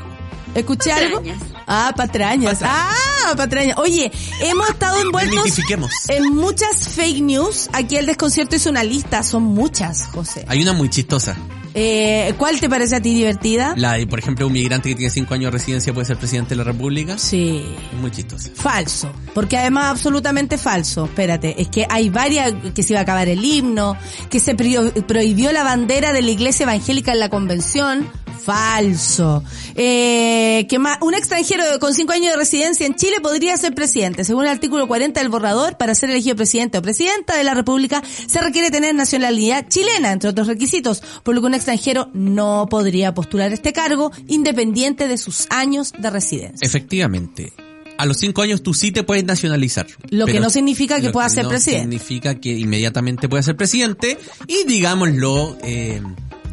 [0.55, 1.23] ¿Escuché algo?
[1.67, 2.55] Ah, patrañas.
[2.55, 2.63] Patrañas.
[2.63, 3.77] Ah, patrañas.
[3.79, 5.93] Oye, hemos estado envueltos Desmitifiquemos.
[6.09, 7.69] en muchas fake news.
[7.73, 9.23] Aquí el desconcierto hizo una lista.
[9.23, 10.45] Son muchas, José.
[10.49, 11.37] Hay una muy chistosa.
[11.81, 13.73] Eh, ¿Cuál te parece a ti divertida?
[13.77, 16.51] La de, por ejemplo, un migrante que tiene cinco años de residencia puede ser presidente
[16.51, 17.17] de la República.
[17.19, 17.63] Sí.
[17.95, 18.51] Es muy chistosa.
[18.53, 21.05] Falso, porque además absolutamente falso.
[21.05, 23.97] Espérate, es que hay varias que se iba a acabar el himno,
[24.29, 28.09] que se pro- prohibió la bandera de la Iglesia Evangélica en la convención.
[28.39, 29.43] Falso.
[29.75, 34.25] Eh, que más, un extranjero con cinco años de residencia en Chile podría ser presidente.
[34.25, 38.03] Según el artículo 40 del borrador, para ser elegido presidente o presidenta de la República
[38.27, 43.15] se requiere tener nacionalidad chilena, entre otros requisitos, por lo que un extranjero no podría
[43.15, 46.67] postular este cargo independiente de sus años de residencia.
[46.67, 47.53] Efectivamente.
[47.99, 49.89] A los cinco años tú sí te puedes nacionalizar.
[50.11, 51.83] Lo que no significa que lo puedas ser no presidente.
[51.83, 54.17] significa que inmediatamente puedas ser presidente.
[54.47, 56.01] Y digámoslo, eh,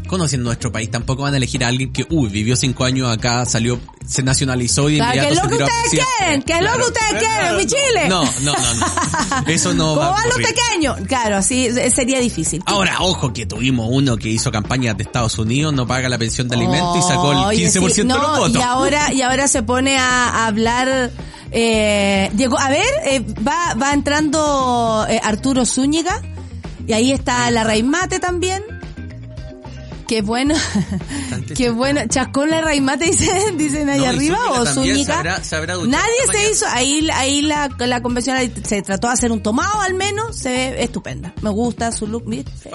[0.08, 3.46] conociendo nuestro país, tampoco van a elegir a alguien que, uy, vivió cinco años acá,
[3.46, 6.54] salió, se nacionalizó y de Claro, inmediato que es lo se que ustedes quieren, que
[6.54, 8.10] es lo que ustedes quieren, mi Chile.
[8.10, 9.48] No, no, no, no.
[9.48, 10.98] Eso no ¿Cómo va a van los pequeños?
[11.08, 12.62] Claro, así eh, sería difícil.
[12.66, 16.48] Ahora, ojo que tuvimos uno que hizo campañas de Estados Unidos, no paga la pensión
[16.48, 18.56] de alimentos y sacó el 15% Oye, sí, de no, los votos.
[18.56, 21.12] Y ahora, y ahora se pone a, a hablar,
[21.52, 26.22] eh, llegó, a ver, eh, va, va entrando eh, Arturo Zúñiga,
[26.88, 28.64] y ahí está la Raíz Mate también.
[30.08, 30.56] Qué bueno.
[31.56, 32.02] Qué bueno.
[32.08, 35.18] Chascón la raimate dicen, dicen ahí No, arriba o Zúñiga.
[35.24, 36.50] duchado Nadie se mañana.
[36.52, 40.50] hizo, ahí, ahí la, la convención se trató de hacer un tomado al menos, se
[40.50, 41.34] ve estupenda.
[41.42, 42.26] Me gusta su look.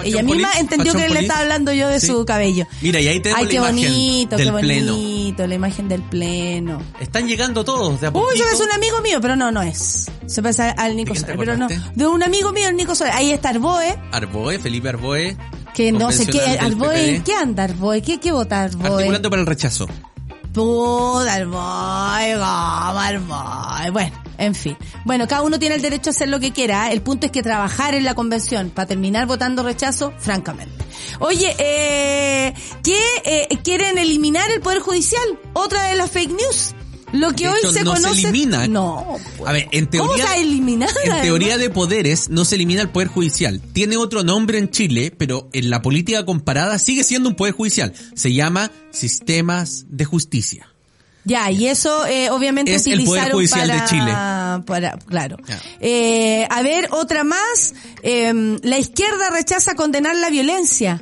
[0.03, 1.23] Ella misma police, entendió que fashion le police.
[1.27, 2.07] estaba hablando yo de Sí.
[2.09, 2.67] su cabello.
[2.81, 4.93] Mira, y ahí tenemos Ay, la qué imagen bonito, del qué pleno.
[4.93, 6.83] bonito, la imagen del pleno.
[7.01, 8.37] Están llegando todos de a Uy, poquito.
[8.39, 10.11] se parece un amigo mío, pero no, no es.
[10.27, 11.69] Se parece al Nico ¿De quién te Soler, pero no.
[11.95, 13.13] De un amigo mío, el Nico Soler.
[13.15, 15.37] Ahí está Arboe, Arboe, Felipe Arboe.
[15.75, 18.03] Que no sé qué, Arboe, PPD, ¿en qué anda Arboe?
[18.03, 18.87] ¿Qué, qué vota Arboe?
[18.87, 19.89] Articulando para el rechazo.
[20.53, 23.91] Puta, Arboe, goma, Arboe.
[23.91, 24.77] Bueno, en fin.
[25.05, 26.89] Bueno, cada uno tiene el derecho a hacer lo que quiera.
[26.89, 26.93] ¿eh?
[26.93, 30.85] El punto es que trabajar en la convención para terminar votando rechazo, francamente.
[31.21, 35.39] Oye, eh, ¿qué eh, quieren eliminar el Poder Judicial?
[35.53, 36.75] Otra de las fake news.
[37.13, 38.67] Lo que De hoy hecho, se no se elimina.
[38.69, 39.19] No.
[39.37, 39.49] pues.
[39.49, 40.27] A ver, en teoría.
[40.37, 43.61] En teoría de poderes no se elimina el poder judicial.
[43.73, 47.93] Tiene otro nombre en Chile, pero en la política comparada sigue siendo un poder judicial.
[48.15, 50.70] Se llama sistemas de justicia.
[51.31, 54.65] Ya, y eso eh, obviamente Es el Poder utilizaron Judicial de para, Chile.
[54.67, 55.37] para- claro.
[55.79, 57.73] Eh, a ver, otra más.
[58.03, 61.01] Eh, la izquierda rechaza condenar la violencia.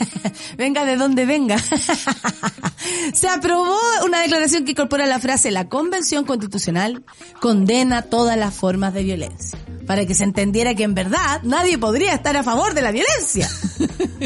[0.56, 1.58] venga de donde venga.
[3.12, 7.04] Se aprobó una declaración que incorpora la frase la Convención Constitucional
[7.42, 9.58] condena todas las formas de violencia.
[9.86, 13.48] Para que se entendiera que en verdad nadie podría estar a favor de la violencia.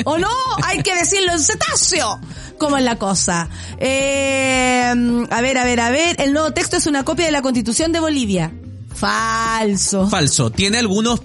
[0.04, 0.28] ¿O no?
[0.64, 2.18] Hay que decirlo en cetáceo.
[2.58, 3.48] ¿Cómo es la cosa?
[3.78, 6.16] Eh, a ver, a ver, a ver.
[6.20, 8.52] El nuevo texto es una copia de la Constitución de Bolivia.
[8.94, 10.08] Falso.
[10.08, 10.50] Falso.
[10.50, 11.20] Tiene algunos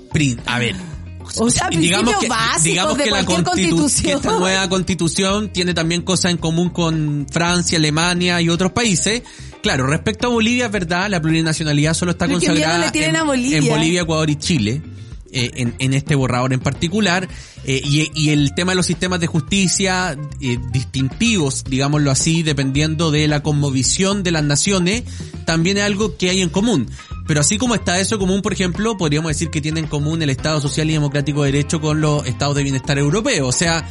[0.45, 0.75] a ver.
[1.38, 4.03] O sea, principios básicos de cualquier constitu- constitución.
[4.03, 9.23] que esta nueva constitución tiene también cosas en común con Francia, Alemania y otros países.
[9.66, 13.57] Claro, respecto a Bolivia, es verdad, la plurinacionalidad solo está Pero consagrada en, Bolivia.
[13.57, 14.80] en Bolivia, Ecuador y Chile.
[15.32, 17.28] eh, en, en este borrador en particular,
[17.63, 23.09] eh, y, y el tema de los sistemas de justicia eh, distintivos, digámoslo así, dependiendo
[23.09, 25.03] de la conmovisión de las naciones,
[25.45, 26.88] también es algo que hay en común.
[27.28, 30.30] Pero así como está eso común, por ejemplo, podríamos decir que tiene en común el
[30.30, 33.49] Estado Social y Democrático de Derecho con los estados de bienestar europeos.
[33.49, 33.84] O sea,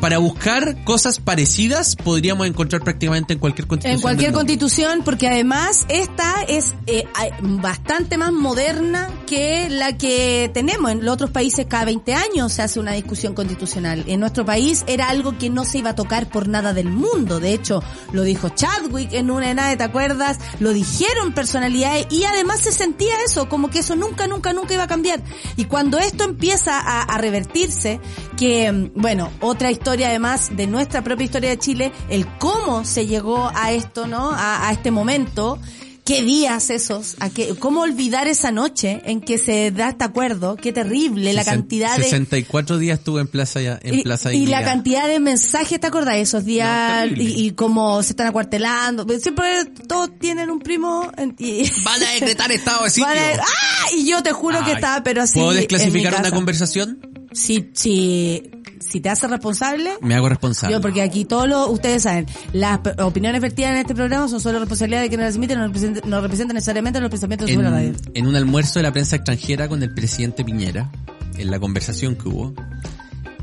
[0.00, 3.96] para buscar cosas parecidas podríamos encontrar prácticamente en cualquier constitución.
[3.96, 7.04] En cualquier constitución, porque además esta es eh,
[7.40, 10.90] bastante más moderna que la que tenemos.
[10.90, 14.04] En los otros países cada 20 años se hace una discusión constitucional.
[14.06, 17.40] En nuestro país era algo que no se iba a tocar por nada del mundo.
[17.40, 17.82] De hecho,
[18.12, 20.38] lo dijo Chadwick en una de ¿te acuerdas?
[20.60, 24.84] Lo dijeron personalidades y además se sentía eso, como que eso nunca, nunca, nunca iba
[24.84, 25.22] a cambiar.
[25.56, 28.00] Y cuando esto empieza a, a revertirse,
[28.36, 33.06] que, mm, bueno, otra historia además de nuestra propia historia de Chile, el cómo se
[33.06, 34.30] llegó a esto, ¿no?
[34.32, 35.58] A, a este momento.
[36.04, 37.16] ¿Qué días esos?
[37.18, 40.54] ¿A qué, ¿Cómo olvidar esa noche en que se da este acuerdo?
[40.54, 42.04] Qué terrible la Sesen- cantidad de...
[42.04, 45.86] 64 días estuve en Plaza ya, en Y, Plaza y la cantidad de mensajes, ¿te
[45.88, 46.14] acordás?
[46.18, 49.04] Esos días y, y cómo se están acuartelando.
[49.18, 51.10] Siempre todos tienen un primo.
[51.40, 53.08] y- Van a decretar estado de sitio.
[53.10, 53.86] A- ¡Ah!
[53.96, 55.40] Y yo te juro que estaba, pero así.
[55.40, 57.00] ¿Puedo en mi desclasificar una conversación?
[57.36, 60.74] Si, si, si te hace responsable, Me hago responsable.
[60.74, 64.58] yo, porque aquí todos los, ustedes saben, las opiniones vertidas en este programa son solo
[64.58, 67.88] responsabilidad de quienes las emiten, no representan, no representan necesariamente los pensamientos de la radio.
[67.88, 70.90] en, en un almuerzo de la prensa extranjera con el presidente Piñera,
[71.36, 72.54] en la conversación que hubo,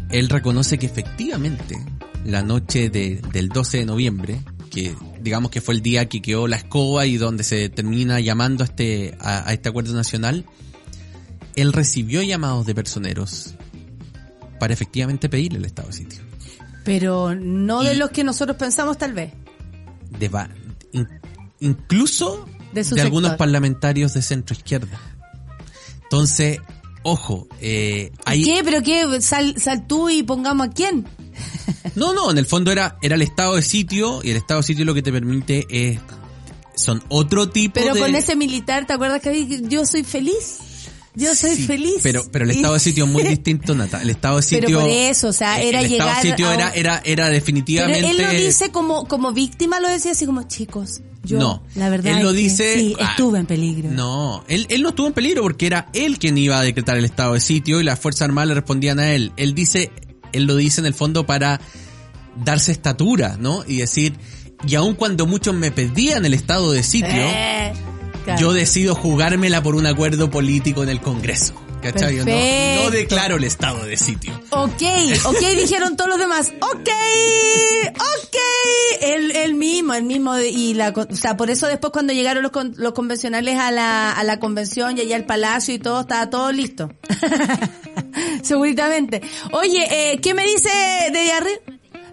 [0.09, 1.75] él reconoce que efectivamente
[2.25, 4.39] la noche de- del 12 de noviembre,
[4.71, 8.63] que digamos que fue el día que quedó la escoba y donde se termina llamando
[8.63, 10.45] a este, a, a este acuerdo nacional,
[11.55, 13.53] él recibió llamados de personeros
[14.63, 16.21] para efectivamente pedirle el estado de sitio.
[16.85, 19.33] Pero no de los que nosotros pensamos tal vez.
[20.17, 20.47] De va-
[20.93, 21.09] in-
[21.59, 24.97] incluso De algunos parlamentarios de centro izquierda.
[26.03, 26.59] Entonces,
[27.03, 28.61] ojo, eh, hay, ¿Qué?
[28.63, 29.21] ¿Pero qué?
[29.21, 31.05] Sal, sal tú y pongamos a quién.
[31.95, 34.67] no, no, en el fondo era, era el estado de sitio y el estado de
[34.67, 35.99] sitio lo que te permite es,
[36.77, 37.99] son otro tipo Pero de...
[37.99, 40.59] con ese militar, ¿te acuerdas que yo soy feliz?
[41.15, 41.99] Yo soy Sí, feliz.
[42.01, 44.01] Pero, pero el estado de sitio es muy distinto, Nata.
[44.01, 44.79] El estado de Pero sitio...
[44.81, 47.33] por eso, o sea, era el llegar estado de sitio a era, era, era Pero
[47.35, 48.09] definitivamente...
[48.09, 52.17] él lo dice como, como víctima, lo decía así como, chicos, yo, no, la verdad
[52.17, 52.73] él lo es que dice.
[52.79, 53.89] sí, ah, estuve en peligro.
[53.91, 57.05] No, él, él no estuvo en peligro porque era él quien iba a decretar el
[57.05, 59.31] estado de sitio y las fuerzas armadas le respondían a él.
[59.37, 59.91] Él dice,
[60.33, 61.61] él lo dice en el fondo para
[62.43, 63.63] darse estatura, ¿no?
[63.67, 64.15] Y decir,
[64.67, 67.71] y aun cuando muchos me pedían el estado de sitio, Eh,
[68.23, 68.39] claro.
[68.41, 71.53] yo decido jugármela por un acuerdo político en el Congreso.
[71.81, 72.15] ¿Cachai?
[72.15, 74.31] Yo No, declaro el estado de sitio.
[74.51, 74.81] Ok,
[75.25, 76.53] ok, dijeron todos los demás.
[76.61, 76.89] Ok,
[77.89, 78.37] ok.
[79.01, 80.37] El, el mismo, el mismo.
[80.39, 84.13] Y la, o sea, por eso después cuando llegaron los, con- los convencionales a la,
[84.13, 86.89] a la convención y allá al palacio y todo, estaba todo listo.
[88.43, 89.21] Seguritamente.
[89.51, 90.69] Oye, eh, ¿qué me dice
[91.11, 91.59] de arriba?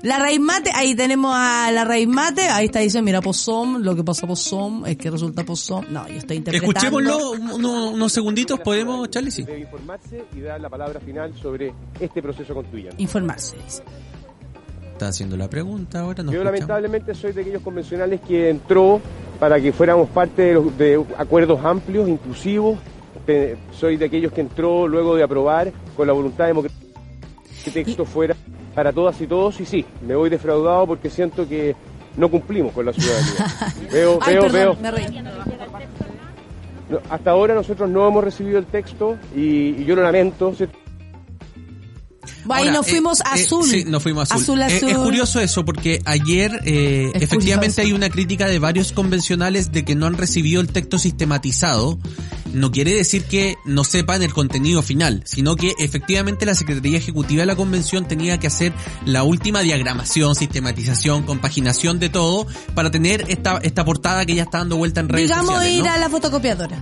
[0.03, 3.95] La raíz mate, ahí tenemos a la raíz mate, ahí está diciendo, mira, posom, lo
[3.95, 5.85] que pasa posom, es que resulta posom.
[5.91, 6.73] No, yo estoy interpretando.
[6.73, 9.31] Escuchémoslo unos, unos segunditos, ¿podemos, Charlie?
[9.31, 9.43] Sí.
[9.43, 13.03] Debe informarse y dar la palabra final sobre este proceso constituyente.
[13.03, 13.83] Informarse, dice.
[14.93, 16.23] Está haciendo la pregunta ahora.
[16.23, 16.61] No Yo escuchamos.
[16.61, 19.01] lamentablemente soy de aquellos convencionales que entró
[19.39, 22.79] para que fuéramos parte de, los, de acuerdos amplios, inclusivos.
[23.79, 26.81] Soy de aquellos que entró luego de aprobar con la voluntad democrática
[27.63, 28.35] que el texto fuera
[28.75, 31.75] para todas y todos y sí, me voy defraudado porque siento que
[32.17, 33.75] no cumplimos con la ciudadanía.
[33.93, 34.77] veo, Ay, veo, perdón, veo.
[34.83, 35.23] me reí.
[36.89, 40.53] No, hasta ahora nosotros no hemos recibido el texto y, y yo lo lamento.
[40.55, 40.77] ¿cierto?
[42.49, 43.65] Ahí Ahora, nos fuimos eh, eh, azul.
[43.65, 44.61] sí, nos fuimos azul.
[44.61, 44.91] Azul, Eh.
[44.93, 47.89] Es, curioso eso porque ayer eh, Es efectivamente curioso.
[47.89, 51.99] hay una crítica de varios convencionales de que no han recibido el texto sistematizado.
[52.53, 57.41] No quiere decir que no sepan el contenido final, sino que efectivamente la Secretaría Ejecutiva
[57.43, 58.73] de la Convención tenía que hacer
[59.05, 64.59] la última diagramación, sistematización, compaginación de todo para tener esta, esta portada que ya está
[64.59, 65.79] dando vuelta en redes Digamos sociales.
[65.79, 65.91] ir ¿no?
[65.93, 66.79] a la fotocopiadora.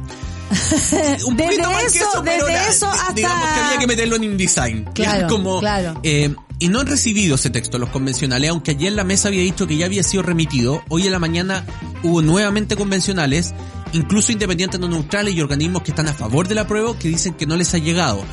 [1.26, 3.86] un Desde más que eso- eso, pero desde la- eso hasta- digamos que había que
[3.86, 4.84] meterlo en InDesign.
[4.94, 6.00] Claro, como, claro.
[6.02, 9.66] eh, y no han recibido ese texto los convencionales, aunque ayer la mesa había dicho
[9.66, 10.82] que ya había sido remitido.
[10.88, 11.64] Hoy en la mañana
[12.02, 13.54] hubo nuevamente convencionales,
[13.92, 17.34] incluso independientes no neutrales y organismos que están a favor de la prueba que dicen
[17.34, 18.24] que no les ha llegado.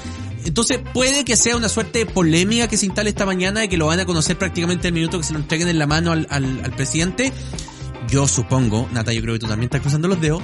[0.45, 3.78] Entonces puede que sea una suerte de polémica que se instale esta mañana de que
[3.78, 6.28] lo van a conocer prácticamente el minuto que se lo entreguen en la mano al,
[6.30, 7.34] al, al presidente.
[8.10, 10.43] Yo supongo, Nata, yo creo que tú también estás cruzando los dedos,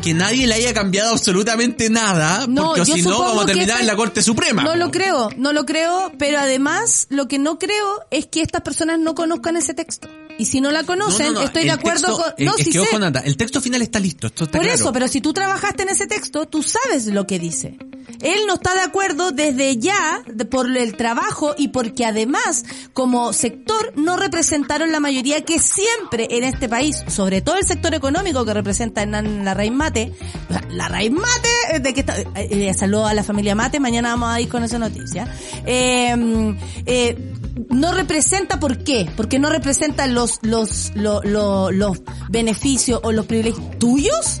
[0.00, 3.80] que nadie le haya cambiado absolutamente nada, No, porque si no vamos a terminar esta-
[3.80, 4.62] en la Corte Suprema.
[4.62, 8.60] No lo creo, no lo creo, pero además lo que no creo es que estas
[8.62, 10.08] personas no conozcan ese texto.
[10.40, 12.32] Y si no la conocen, No, no, no, estoy de acuerdo texto- con...
[12.38, 14.80] eh, No, es que ojo, Nata, el texto final está listo, esto está Por claro.
[14.80, 17.76] eso, pero si tú trabajaste en ese texto, tú sabes lo que dice.
[18.22, 23.92] Él no está de acuerdo desde ya por el trabajo y porque además, como sector,
[23.96, 28.54] no representaron la mayoría que siempre en este país, sobre todo el sector económico que
[28.54, 30.12] representa en la raíz mate,
[30.70, 34.10] la raíz mate, eh, de que está, eh, eh, saludo a la familia mate, mañana
[34.10, 35.32] vamos a ir con esa noticia.
[35.66, 36.54] Eh,
[36.86, 37.32] eh,
[37.68, 43.26] no representa por qué porque no representa los los lo- lo- los beneficios o los
[43.26, 44.40] privilegios tuyos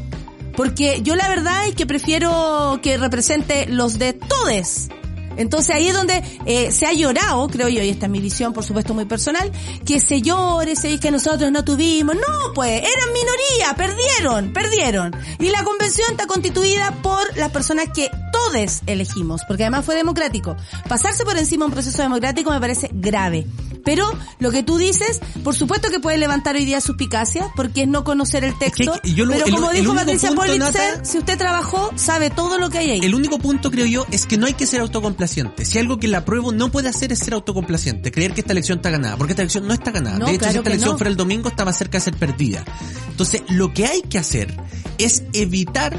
[0.56, 4.88] porque yo la verdad es que prefiero que represente los de todes
[5.36, 8.52] entonces ahí es donde eh, se ha llorado, creo yo, y esta es mi visión,
[8.52, 9.50] por supuesto, muy personal,
[9.86, 12.14] que se llore, se dice que nosotros no tuvimos.
[12.16, 15.16] No, pues, eran minoría, perdieron, perdieron.
[15.38, 18.10] Y la convención está constituida por las personas que
[18.48, 20.56] todos elegimos, porque además fue democrático.
[20.88, 23.46] Pasarse por encima de un proceso democrático me parece grave.
[23.84, 24.10] Pero
[24.40, 28.04] lo que tú dices, por supuesto que puede levantar hoy día suspicacias, porque es no
[28.04, 28.92] conocer el texto.
[29.02, 32.28] que yo lo- pero el- como el dijo único Patricia Politzer, si usted trabajó, sabe
[32.30, 33.00] todo lo que hay ahí.
[33.02, 35.64] El único punto, creo yo, es que no hay que ser autocomplaciente.
[35.64, 38.78] Si algo que la prueba no puede hacer es ser autocomplaciente, creer que esta elección
[38.78, 40.18] está ganada, porque esta elección no está ganada.
[40.18, 40.98] No, de hecho, claro si esta elección no.
[40.98, 42.64] fuera el domingo, está más cerca de ser perdida.
[43.10, 44.54] Entonces, lo que hay que hacer
[44.98, 45.98] es evitar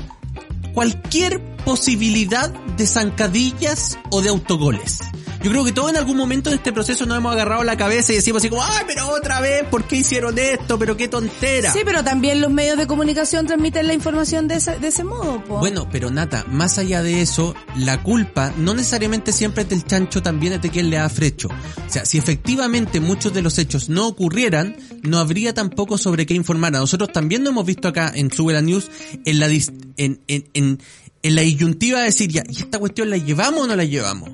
[0.73, 4.99] cualquier posibilidad de zancadillas o de autogoles.
[5.43, 8.13] Yo creo que todos en algún momento de este proceso nos hemos agarrado la cabeza
[8.13, 10.77] y decimos así como, ay, pero otra vez, ¿por qué hicieron esto?
[10.77, 11.73] Pero qué tontera.
[11.73, 15.43] Sí, pero también los medios de comunicación transmiten la información de ese, de ese modo,
[15.43, 15.57] po.
[15.57, 20.21] Bueno, pero Nata, más allá de eso, la culpa no necesariamente siempre es del chancho,
[20.21, 21.47] también es de quien le ha frecho.
[21.47, 26.35] O sea, si efectivamente muchos de los hechos no ocurrieran, no habría tampoco sobre qué
[26.35, 26.75] informar.
[26.75, 28.91] A Nosotros también lo hemos visto acá en Sube la News,
[29.25, 30.79] en la, dis- en, en, en,
[31.23, 34.31] en la disyuntiva de decir, ya, ¿y esta cuestión la llevamos o no la llevamos?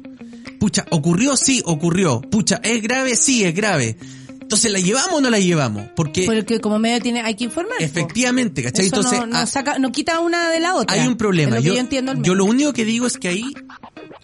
[0.60, 1.36] Pucha, ¿ocurrió?
[1.36, 2.22] Sí, ocurrió.
[2.22, 3.16] Pucha, ¿es grave?
[3.16, 3.98] Sí, es grave.
[4.48, 5.90] Entonces, ¿la llevamos o no la llevamos?
[5.94, 7.82] Porque Porque como medio tiene, hay que informar.
[7.82, 8.86] efectivamente, ¿cachai?
[8.86, 10.96] Eso Entonces, no, no ah, saca, no quita una de la otra.
[10.96, 11.58] hay un problema.
[11.58, 11.76] Lo yo,
[12.22, 13.44] yo, lo único que digo es que ahí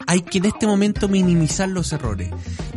[0.08, 2.30] hay que en este momento minimizar los errores.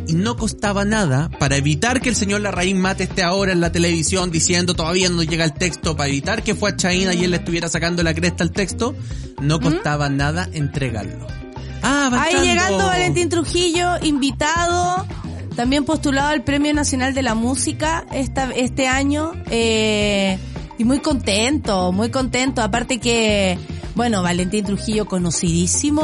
[0.07, 3.71] Y no costaba nada para evitar que el señor Larraín Mate esté ahora en la
[3.71, 7.31] televisión diciendo todavía no llega el texto, para evitar que fue a Chaina y él
[7.31, 8.95] le estuviera sacando la cresta al texto,
[9.41, 11.27] no costaba nada entregarlo.
[11.81, 15.05] Ah, va Ahí llegando Valentín Trujillo, invitado,
[15.55, 20.37] también postulado al Premio Nacional de la Música esta, este año, eh,
[20.77, 23.57] y muy contento, muy contento, aparte que,
[23.95, 26.01] bueno, Valentín Trujillo conocidísimo,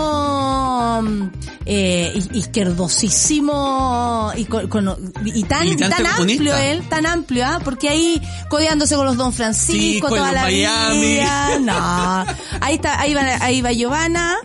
[1.02, 1.30] mm,
[1.66, 7.60] eh, iz- izquierdosísimo, y, con- cono- y tan, y tan amplio él, tan amplio, ¿ah?
[7.64, 11.00] porque ahí codeándose con los Don Francisco Sí, con toda la Miami.
[11.02, 12.26] vida, no,
[12.62, 14.38] ahí está, ahí va, ahí va Giovanna,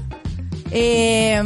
[0.70, 1.42] eh,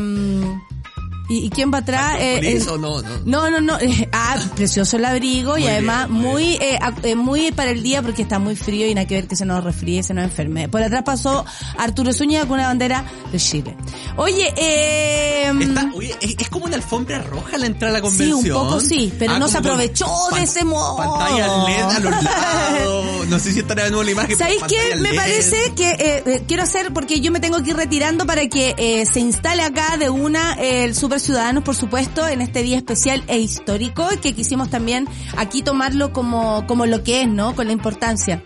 [1.32, 2.16] ¿Y, y quién va atrás?
[2.20, 3.02] Eh, eh, no, no.
[3.24, 3.78] no, no, no.
[3.80, 7.82] eh, Ah, precioso el abrigo y además bien, muy muy eh, eh, muy para el
[7.82, 10.24] día porque está muy frío y nada que ver que se nos resfríe, se nos
[10.24, 10.68] enferme.
[10.68, 11.44] Por atrás pasó
[11.78, 13.76] Arturo Zúñiga con una bandera de Chile.
[14.16, 18.16] Oye, eh, Está- oye, es, es como una alfombra roja la entrada a la Sí,
[18.30, 18.56] convención.
[18.58, 20.96] un poco sí, pero Ah, no se aprovechó de ese modo.
[20.96, 23.28] Pantallas LED a los lados.
[23.28, 24.36] No sé si estará de nuevo la imagen.
[24.36, 24.96] ¿Sabéis qué?
[24.96, 25.16] Me LED.
[25.16, 28.74] parece que eh, eh, quiero hacer, porque yo me tengo que ir retirando para que
[28.76, 32.76] eh, se instale acá de una eh, el Super Ciudadanos, por supuesto, en este día
[32.76, 35.06] especial e histórico, que quisimos también
[35.36, 37.54] aquí tomarlo como, como lo que es, ¿no?
[37.54, 38.42] Con la importancia.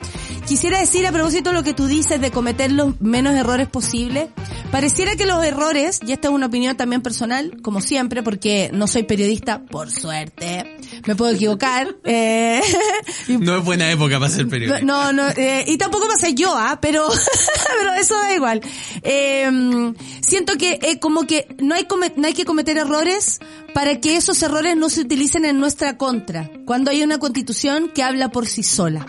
[0.47, 4.29] Quisiera decir a propósito de lo que tú dices de cometer los menos errores posibles.
[4.71, 8.87] Pareciera que los errores, y esta es una opinión también personal, como siempre, porque no
[8.87, 10.76] soy periodista, por suerte,
[11.07, 12.61] me puedo equivocar, eh,
[13.29, 14.85] No es buena época para ser periodista.
[14.85, 16.79] no, no, eh, y tampoco pasa yo, ¿ah?
[16.81, 17.07] Pero,
[17.79, 18.61] pero eso da igual.
[19.03, 23.39] Eh, siento que eh, como que no hay, come- no hay que cometer errores
[23.75, 28.03] para que esos errores no se utilicen en nuestra contra, cuando hay una constitución que
[28.03, 29.07] habla por sí sola.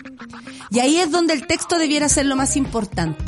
[0.70, 3.24] Y ahí es donde el texto debiera ser lo más importante.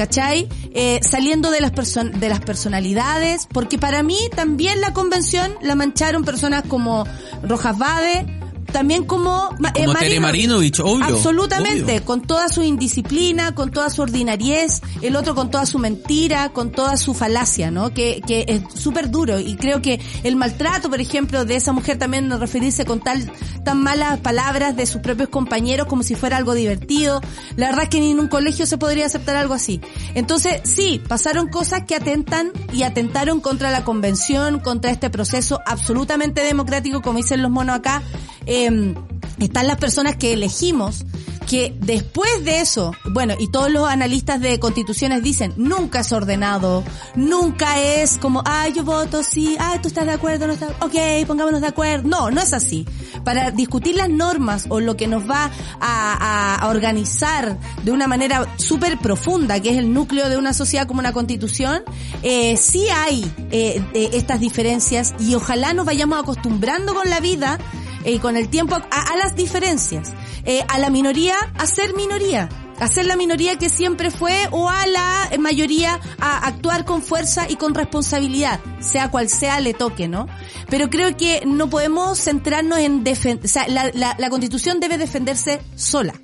[0.00, 0.48] ¿Cachai?
[0.72, 6.24] Eh, saliendo de las, de las personalidades, porque para mí también la convención la mancharon
[6.24, 7.04] personas como
[7.42, 8.39] Rojas Bade,
[8.70, 12.04] también como, ma- Como Tere Marinovich, obvio, Absolutamente, obvio.
[12.04, 16.70] con toda su indisciplina, con toda su ordinariez, el otro con toda su mentira, con
[16.70, 17.92] toda su falacia, ¿no?
[17.94, 21.98] Que, que es súper duro y creo que el maltrato, por ejemplo, de esa mujer
[21.98, 23.30] también no referirse con tal,
[23.64, 27.20] tan malas palabras de sus propios compañeros como si fuera algo divertido.
[27.56, 29.80] La verdad es que ni en un colegio se podría aceptar algo así.
[30.14, 36.42] Entonces, sí, pasaron cosas que atentan y atentaron contra la convención, contra este proceso absolutamente
[36.42, 38.02] democrático, como dicen los monos acá.
[38.46, 38.59] Eh,
[39.38, 41.04] están las personas que elegimos
[41.48, 46.84] que después de eso, bueno, y todos los analistas de constituciones dicen, nunca es ordenado,
[47.16, 50.94] nunca es como, ah, yo voto, sí, ah, tú estás de acuerdo, no estás, ok,
[51.26, 52.06] pongámonos de acuerdo.
[52.08, 52.86] No, no es así.
[53.24, 55.46] Para discutir las normas o lo que nos va
[55.80, 60.54] a, a- a organizar de una manera súper profunda, que es el núcleo de una
[60.54, 61.82] sociedad como una constitución,
[62.22, 67.58] eh, sí hay eh, eh, estas diferencias y ojalá nos vayamos acostumbrando con la vida
[68.04, 70.12] eh, con el tiempo a, las diferencias,
[70.44, 72.48] eh, a la minoría a ser minoría,
[72.78, 77.46] a ser la minoría que siempre fue o a la mayoría a actuar con fuerza
[77.48, 80.28] y con responsabilidad, sea cual sea le toque, ¿no?
[80.70, 85.60] Pero creo que no podemos centrarnos en defender, o sea, la, la, constitución debe defenderse
[85.76, 86.14] sola.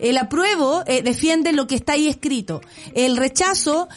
[0.00, 2.60] El apruebo eh, defiende lo que está ahí escrito.
[2.94, 3.88] El rechazo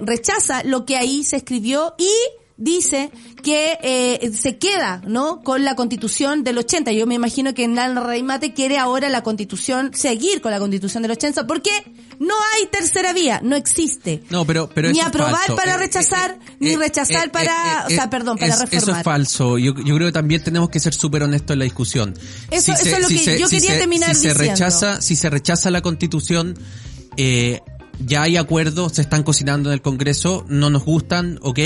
[0.00, 2.10] rechaza lo que ahí se escribió y
[2.58, 3.10] dice
[3.42, 5.42] que eh, se queda, ¿no?
[5.42, 6.92] Con la constitución del 80.
[6.92, 11.12] Yo me imagino que Nalna Reimate quiere ahora la constitución, seguir con la constitución del
[11.12, 11.70] 80, porque
[12.18, 14.22] no hay tercera vía, no existe.
[14.28, 15.54] No, pero, pero Ni aprobar falso.
[15.56, 18.82] para rechazar, eh, ni rechazar para, o sea, perdón, para es- reformar.
[18.82, 19.56] Eso es falso.
[19.58, 22.14] Yo, yo creo que también tenemos que ser súper honestos en la discusión.
[22.50, 25.80] Eso- eso es lo que yo quería terminar si se rechaza, si se rechaza la
[25.80, 26.58] constitución,
[27.16, 27.60] eh,
[28.06, 31.58] ya hay acuerdos, se están cocinando en el Congreso, no nos gustan, ok,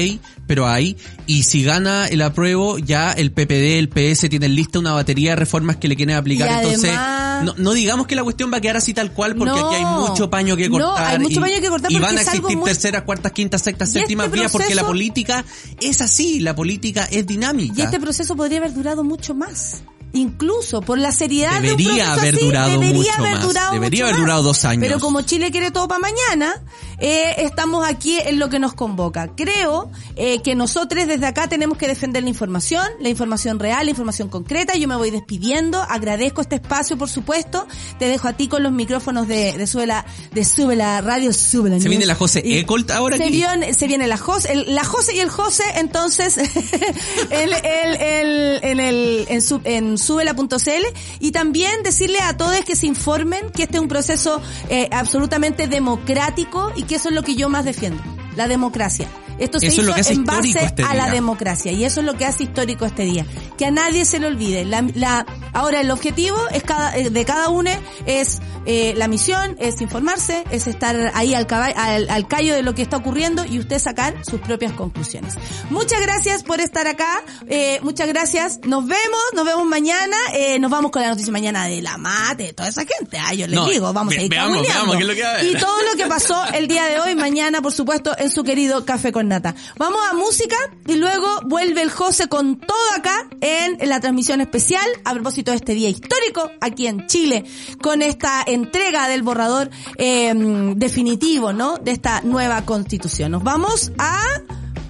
[0.46, 0.96] pero hay.
[1.26, 5.36] Y si gana el apruebo, ya el PPD, el PS tienen lista una batería de
[5.36, 6.48] reformas que le quieren aplicar.
[6.50, 9.34] Y Entonces, además- no, no digamos que la cuestión va a quedar así tal cual,
[9.36, 9.66] porque No.
[9.68, 11.12] aquí hay mucho paño que No, cortar.
[11.12, 13.88] hay mucho y, paño que cortar y van a existir muy- terceras, cuartas, quintas, sextas,
[13.88, 15.44] Y este séptimas vías, porque la política
[15.80, 17.74] es así, la política es dinámica.
[17.76, 19.82] Y este proceso podría haber durado mucho más.
[20.14, 23.42] Incluso por la seriedad de un Debería proceso haber así, durado debería mucho haber más.
[23.42, 24.82] durado Debería mucho haber durado dos años.
[24.86, 26.62] Pero como Chile quiere todo para mañana,
[26.98, 29.28] eh, estamos aquí en lo que nos convoca.
[29.34, 33.90] Creo eh, que nosotros desde acá tenemos que defender la información, la información real, la
[33.90, 34.74] información concreta.
[34.76, 35.80] Yo me voy despidiendo.
[35.82, 37.66] Agradezco este espacio, por supuesto.
[37.98, 41.32] Te dejo a ti con los micrófonos de, de Sube la, de Sube la Radio,
[41.32, 44.74] Sube la ¿Se viene la José Ecolt ahora se viene, se viene la José, el-
[44.74, 46.36] la José y el José, entonces,
[47.30, 50.86] el, el, el, en el, en, su, en subela.cl
[51.20, 55.66] y también decirle a todos que se informen que este es un proceso eh, absolutamente
[55.66, 58.02] democrático y que eso es lo que yo más defiendo,
[58.36, 59.08] la democracia.
[59.42, 62.06] Esto se Eso es hizo hace en base este a la democracia y eso es
[62.06, 63.26] lo que hace histórico este día.
[63.58, 64.64] Que a nadie se le olvide.
[64.64, 67.70] La, la, ahora el objetivo es cada, eh, de cada uno
[68.06, 72.62] es eh, la misión, es informarse, es estar ahí al, caba- al, al callo de
[72.62, 75.34] lo que está ocurriendo y usted sacar sus propias conclusiones.
[75.70, 77.22] Muchas gracias por estar acá.
[77.48, 78.60] eh, muchas gracias.
[78.64, 80.16] Nos vemos, nos vemos mañana.
[80.34, 83.18] eh, nos vamos con la noticia mañana de la mate, de toda esa gente.
[83.18, 85.22] Ah, yo les No, digo, vamos ve- a ir veamos, veamos qué es lo que
[85.22, 85.42] va a.
[85.44, 88.84] Y todo lo que pasó el día de hoy, mañana, por supuesto, en su querido
[88.84, 89.31] Café con
[89.78, 90.56] Vamos a música
[90.86, 95.58] y luego vuelve el José con todo acá en la transmisión especial a propósito de
[95.58, 97.44] este día histórico aquí en Chile
[97.80, 100.32] con esta entrega del borrador eh,
[100.76, 101.78] definitivo, ¿no?
[101.78, 103.32] De esta nueva constitución.
[103.32, 104.20] Nos vamos a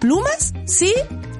[0.00, 0.92] plumas, ¿sí?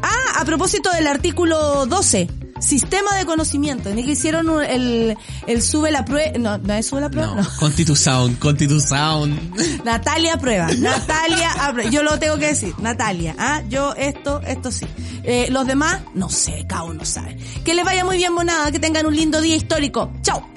[0.02, 2.28] Ah, a propósito del artículo 12.
[2.62, 3.90] Sistema de conocimiento.
[3.94, 6.38] Ni que hicieron un- el, el sube la prueba.
[6.38, 7.34] No, no es sube la prueba.
[7.34, 7.48] No, No.
[7.58, 9.38] Constitución, Constitución.
[9.84, 10.68] Natalia prueba.
[10.78, 11.90] Natalia aprueba.
[11.90, 12.72] Yo lo tengo que decir.
[12.78, 13.34] Natalia.
[13.38, 14.86] Ah, yo esto, esto sí.
[15.24, 17.36] Eh, los demás, no sé, cada uno sabe.
[17.64, 18.70] Que les vaya muy bien, monada.
[18.72, 20.10] Que tengan un lindo día histórico.
[20.22, 20.48] Chao.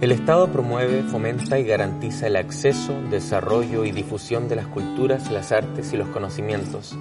[0.00, 5.52] El Estado promueve, fomenta y garantiza el acceso, desarrollo y difusión de las culturas, las
[5.52, 6.96] artes y los conocimientos,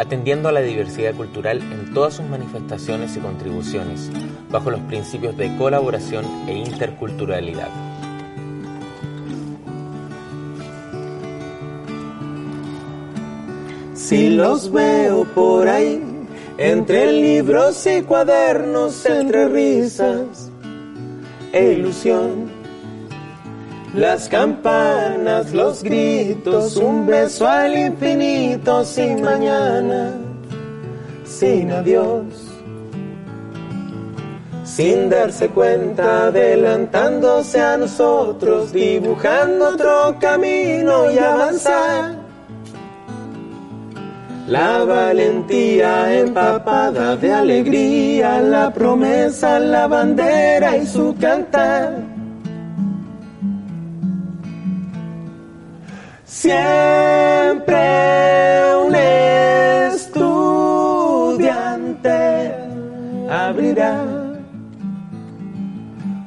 [0.00, 4.10] atendiendo a la diversidad cultural en todas sus manifestaciones y contribuciones,
[4.50, 7.68] bajo los principios de colaboración e interculturalidad.
[13.94, 16.02] Si los veo por ahí,
[16.56, 20.50] entre libros y cuadernos, entre risas
[21.52, 22.49] e ilusión.
[23.94, 30.12] Las campanas, los gritos, un beso al infinito sin mañana,
[31.24, 32.22] sin adiós.
[34.62, 42.14] Sin darse cuenta, adelantándose a nosotros, dibujando otro camino y avanzar.
[44.46, 52.09] La valentía empapada de alegría, la promesa, la bandera y su cantar.
[56.40, 57.76] Siempre
[58.74, 58.94] un
[59.92, 60.24] estudiante
[63.28, 64.00] abrirá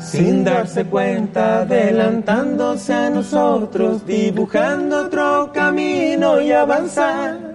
[0.00, 7.47] sin darse cuenta, adelantándose a nosotros, dibujando otro camino y avanzar.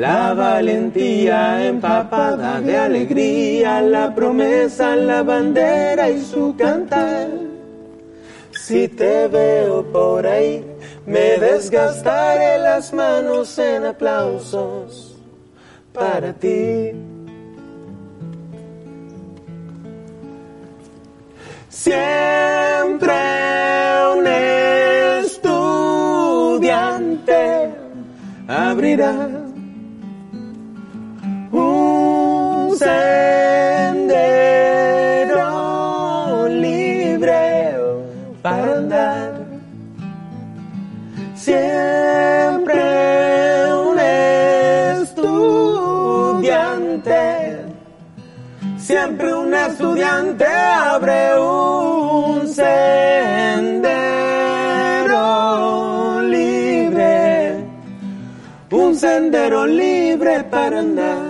[0.00, 7.28] La valentía empapada de alegría, la promesa, la bandera y su cantar.
[8.50, 10.64] Si te veo por ahí,
[11.04, 15.18] me desgastaré las manos en aplausos
[15.92, 16.92] para ti.
[21.68, 23.12] Siempre
[24.16, 24.26] un
[25.26, 25.60] estudiante
[28.48, 29.39] abrirá
[31.52, 33.38] un sendero
[36.48, 37.76] libre
[38.42, 39.32] para andar.
[41.34, 42.82] Siempre
[43.74, 43.98] un
[44.98, 46.46] estudiante,
[48.78, 53.90] siempre un estudiante abre un sendero
[56.22, 57.64] libre,
[58.70, 61.29] un sendero libre para andar.